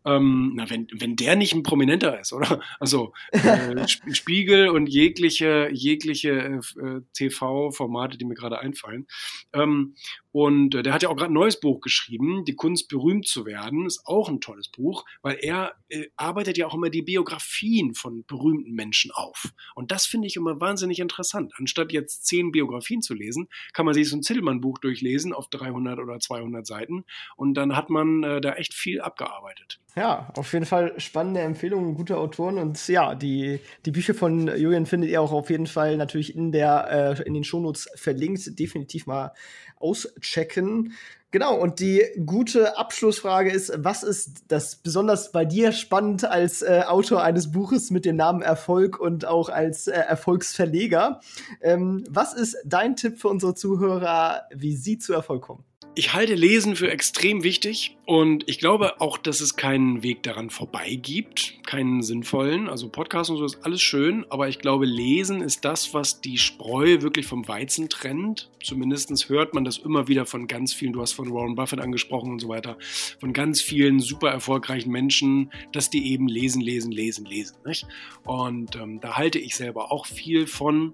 Ähm, 0.06 0.54
na, 0.56 0.69
wenn, 0.69 0.88
wenn 0.93 1.15
der 1.15 1.36
nicht 1.36 1.54
ein 1.54 1.63
Prominenter 1.63 2.19
ist, 2.19 2.34
oder? 2.34 2.62
Also 2.80 3.13
äh, 3.32 3.88
Spiegel 4.13 4.69
und 4.69 4.88
jegliche, 4.88 5.69
jegliche 5.71 6.30
äh, 6.30 7.01
TV-Formate, 7.13 8.17
die 8.17 8.25
mir 8.25 8.36
gerade 8.36 8.60
einfallen. 8.60 9.08
Ähm, 9.54 9.95
und 10.32 10.75
äh, 10.75 10.84
der 10.84 10.93
hat 10.93 11.04
ja 11.04 11.10
auch 11.10 11.15
gerade 11.15 11.32
ein 11.32 11.34
neues 11.34 11.60
Buch 11.60 11.82
geschrieben, 11.82 12.45
Die 12.45 12.56
Kunst 12.56 12.88
berühmt 12.88 13.27
zu 13.27 13.45
werden. 13.45 13.86
Ist 13.86 14.06
auch 14.06 14.30
ein 14.30 14.41
tolles 14.41 14.69
Buch, 14.69 15.06
weil 15.21 15.38
er 15.41 15.73
äh, 15.89 16.08
arbeitet 16.15 16.58
ja 16.58 16.67
auch 16.67 16.73
immer 16.73 16.89
die 16.89 17.01
Biografien 17.01 17.95
von 17.95 18.23
berühmten 18.25 18.71
Menschen 18.71 19.12
auf. 19.12 19.51
Und 19.75 19.91
das 19.91 20.06
finde 20.06 20.27
ich 20.27 20.36
immer 20.36 20.60
wahnsinnig 20.91 20.99
interessant. 20.99 21.54
Anstatt 21.58 21.91
jetzt 21.91 22.25
zehn 22.25 22.51
Biografien 22.51 23.01
zu 23.01 23.13
lesen, 23.13 23.47
kann 23.73 23.86
man 23.86 23.93
sich 23.93 24.10
so 24.10 24.17
ein 24.17 24.23
Zittelmann-Buch 24.23 24.80
durchlesen 24.80 25.34
auf 25.34 25.47
300 25.49 25.99
oder 25.99 26.19
200 26.19 26.65
Seiten. 26.65 27.06
Und 27.36 27.56
dann 27.56 27.75
hat 27.75 27.89
man 27.89 28.23
äh, 28.23 28.41
da 28.41 28.54
echt 28.54 28.73
viel 28.73 29.01
abgearbeitet. 29.01 29.80
Ja, 29.95 30.32
auf 30.38 30.54
jeden 30.54 30.65
Fall 30.65 30.93
spannende 30.99 31.41
Empfehlungen, 31.41 31.95
gute 31.95 32.17
Autoren 32.17 32.58
und 32.58 32.88
ja, 32.88 33.13
die, 33.13 33.60
die 33.86 33.91
Bücher 33.91 34.13
von 34.13 34.47
Julian 34.47 34.86
findet 34.86 35.10
ihr 35.10 35.21
auch 35.21 35.34
auf 35.34 35.49
jeden 35.49 35.67
Fall 35.67 35.97
natürlich 35.97 36.34
in 36.34 36.54
der 36.54 37.17
äh, 37.19 37.23
in 37.23 37.34
den 37.34 37.43
Shownotes 37.43 37.89
verlinkt. 37.95 38.58
Definitiv 38.58 39.06
mal 39.06 39.34
auschecken. 39.80 40.93
Genau, 41.32 41.58
und 41.58 41.80
die 41.80 42.04
gute 42.25 42.77
Abschlussfrage 42.77 43.51
ist, 43.51 43.71
was 43.77 44.04
ist 44.04 44.43
das 44.47 44.77
besonders 44.77 45.32
bei 45.34 45.43
dir 45.43 45.73
spannend 45.73 46.23
als 46.23 46.62
äh, 46.62 46.84
Autor 46.88 47.23
eines 47.23 47.51
Buches 47.51 47.89
mit 47.89 48.06
dem 48.06 48.15
Namen 48.15 48.41
Erfolg 48.41 48.97
und 48.99 49.25
auch 49.25 49.49
als 49.49 49.88
äh, 49.88 49.91
Erfolgsverleger? 49.91 51.19
Ähm, 51.62 52.06
was 52.10 52.34
ist 52.34 52.58
dein 52.65 52.95
Tipp 52.95 53.19
für 53.19 53.27
unsere 53.27 53.56
Zuhörer, 53.56 54.43
wie 54.54 54.75
sie 54.75 54.97
zu 54.97 55.13
Erfolg 55.13 55.43
kommen? 55.43 55.65
Ich 55.93 56.13
halte 56.13 56.35
Lesen 56.35 56.77
für 56.77 56.89
extrem 56.89 57.43
wichtig 57.43 57.97
und 58.05 58.47
ich 58.47 58.59
glaube 58.59 59.01
auch, 59.01 59.17
dass 59.17 59.41
es 59.41 59.57
keinen 59.57 60.03
Weg 60.03 60.23
daran 60.23 60.49
vorbei 60.49 60.95
gibt, 60.95 61.61
keinen 61.65 62.01
sinnvollen. 62.01 62.69
Also 62.69 62.87
Podcast 62.87 63.29
und 63.29 63.35
so 63.35 63.43
ist 63.43 63.65
alles 63.65 63.81
schön, 63.81 64.25
aber 64.29 64.47
ich 64.47 64.59
glaube, 64.59 64.85
Lesen 64.85 65.41
ist 65.41 65.65
das, 65.65 65.93
was 65.93 66.21
die 66.21 66.37
Spreu 66.37 67.01
wirklich 67.01 67.27
vom 67.27 67.45
Weizen 67.45 67.89
trennt. 67.89 68.49
Zumindest 68.63 69.27
hört 69.27 69.53
man 69.53 69.65
das 69.65 69.79
immer 69.79 70.07
wieder 70.07 70.25
von 70.25 70.47
ganz 70.47 70.73
vielen, 70.73 70.93
du 70.93 71.01
hast 71.01 71.11
von 71.11 71.29
Warren 71.33 71.55
Buffett 71.55 71.81
angesprochen 71.81 72.31
und 72.31 72.39
so 72.39 72.47
weiter, 72.47 72.77
von 73.19 73.33
ganz 73.33 73.59
vielen 73.61 73.99
super 73.99 74.29
erfolgreichen 74.29 74.91
Menschen, 74.91 75.51
dass 75.73 75.89
die 75.89 76.13
eben 76.13 76.29
lesen, 76.29 76.61
lesen, 76.61 76.93
lesen, 76.93 77.25
lesen. 77.25 77.57
Nicht? 77.65 77.85
Und 78.23 78.77
ähm, 78.77 79.01
da 79.01 79.17
halte 79.17 79.39
ich 79.39 79.57
selber 79.57 79.91
auch 79.91 80.05
viel 80.05 80.47
von. 80.47 80.93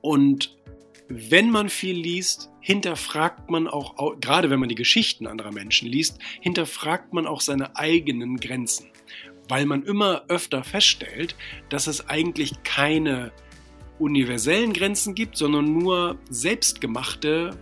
Und 0.00 0.58
wenn 1.08 1.50
man 1.50 1.68
viel 1.68 1.96
liest, 1.96 2.50
hinterfragt 2.68 3.48
man 3.48 3.66
auch, 3.66 4.20
gerade 4.20 4.50
wenn 4.50 4.60
man 4.60 4.68
die 4.68 4.74
Geschichten 4.74 5.26
anderer 5.26 5.52
Menschen 5.52 5.88
liest, 5.88 6.18
hinterfragt 6.42 7.14
man 7.14 7.26
auch 7.26 7.40
seine 7.40 7.76
eigenen 7.76 8.36
Grenzen. 8.40 8.88
Weil 9.48 9.64
man 9.64 9.84
immer 9.84 10.24
öfter 10.28 10.62
feststellt, 10.64 11.34
dass 11.70 11.86
es 11.86 12.10
eigentlich 12.10 12.62
keine 12.64 13.32
universellen 13.98 14.74
Grenzen 14.74 15.14
gibt, 15.14 15.38
sondern 15.38 15.78
nur 15.78 16.18
selbstgemachte 16.28 17.58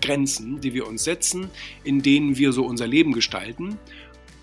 Grenzen, 0.00 0.60
die 0.60 0.74
wir 0.74 0.86
uns 0.86 1.02
setzen, 1.02 1.50
in 1.82 2.00
denen 2.00 2.38
wir 2.38 2.52
so 2.52 2.64
unser 2.64 2.86
Leben 2.86 3.12
gestalten. 3.12 3.80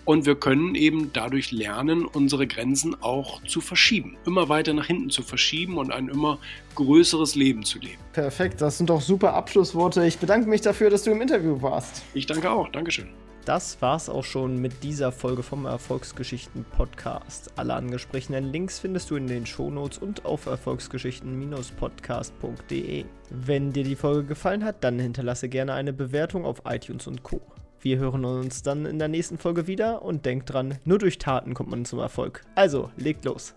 Und 0.07 0.25
wir 0.25 0.33
können 0.35 0.73
eben 0.73 1.11
dadurch 1.11 1.51
lernen, 1.51 2.05
unsere 2.05 2.47
Grenzen 2.47 2.95
auch 3.01 3.43
zu 3.43 3.59
verschieben, 3.59 4.15
immer 4.25 4.47
weiter 4.47 4.71
nach 4.73 4.87
hinten 4.87 5.09
zu 5.09 5.21
verschieben 5.21 5.77
und 5.77 5.91
ein 5.91 6.07
immer 6.07 6.39
größeres 6.75 7.35
Leben 7.35 7.65
zu 7.65 7.77
leben. 7.79 7.99
Perfekt, 8.13 8.61
das 8.61 8.77
sind 8.77 8.89
doch 8.89 9.01
super 9.01 9.33
Abschlussworte. 9.33 10.05
Ich 10.05 10.17
bedanke 10.17 10.47
mich 10.47 10.61
dafür, 10.61 10.89
dass 10.89 11.03
du 11.03 11.11
im 11.11 11.19
Interview 11.21 11.61
warst. 11.61 12.03
Ich 12.13 12.25
danke 12.25 12.49
auch, 12.49 12.69
Dankeschön. 12.69 13.09
Das 13.43 13.81
war's 13.81 14.07
auch 14.07 14.23
schon 14.23 14.61
mit 14.61 14.81
dieser 14.81 15.11
Folge 15.11 15.43
vom 15.43 15.65
Erfolgsgeschichten 15.65 16.63
Podcast. 16.63 17.51
Alle 17.57 17.73
angesprochenen 17.73 18.49
Links 18.51 18.79
findest 18.79 19.09
du 19.09 19.17
in 19.17 19.27
den 19.27 19.45
Shownotes 19.45 19.97
und 19.97 20.23
auf 20.25 20.45
erfolgsgeschichten-podcast.de. 20.45 23.03
Wenn 23.29 23.73
dir 23.73 23.83
die 23.83 23.97
Folge 23.97 24.23
gefallen 24.23 24.63
hat, 24.63 24.85
dann 24.85 24.99
hinterlasse 24.99 25.49
gerne 25.49 25.73
eine 25.73 25.91
Bewertung 25.91 26.45
auf 26.45 26.61
iTunes 26.65 27.07
und 27.07 27.23
Co. 27.23 27.41
Wir 27.87 27.99
hören 27.99 28.25
uns 28.25 28.63
dann 28.63 28.85
in 28.85 28.99
der 28.99 29.07
nächsten 29.07 29.37
Folge 29.37 29.65
wieder 29.65 30.01
und 30.01 30.25
denkt 30.25 30.51
dran, 30.51 30.77
nur 30.83 30.99
durch 30.99 31.19
Taten 31.19 31.53
kommt 31.53 31.69
man 31.69 31.85
zum 31.85 31.99
Erfolg. 31.99 32.43
Also, 32.53 32.91
legt 32.97 33.23
los. 33.23 33.53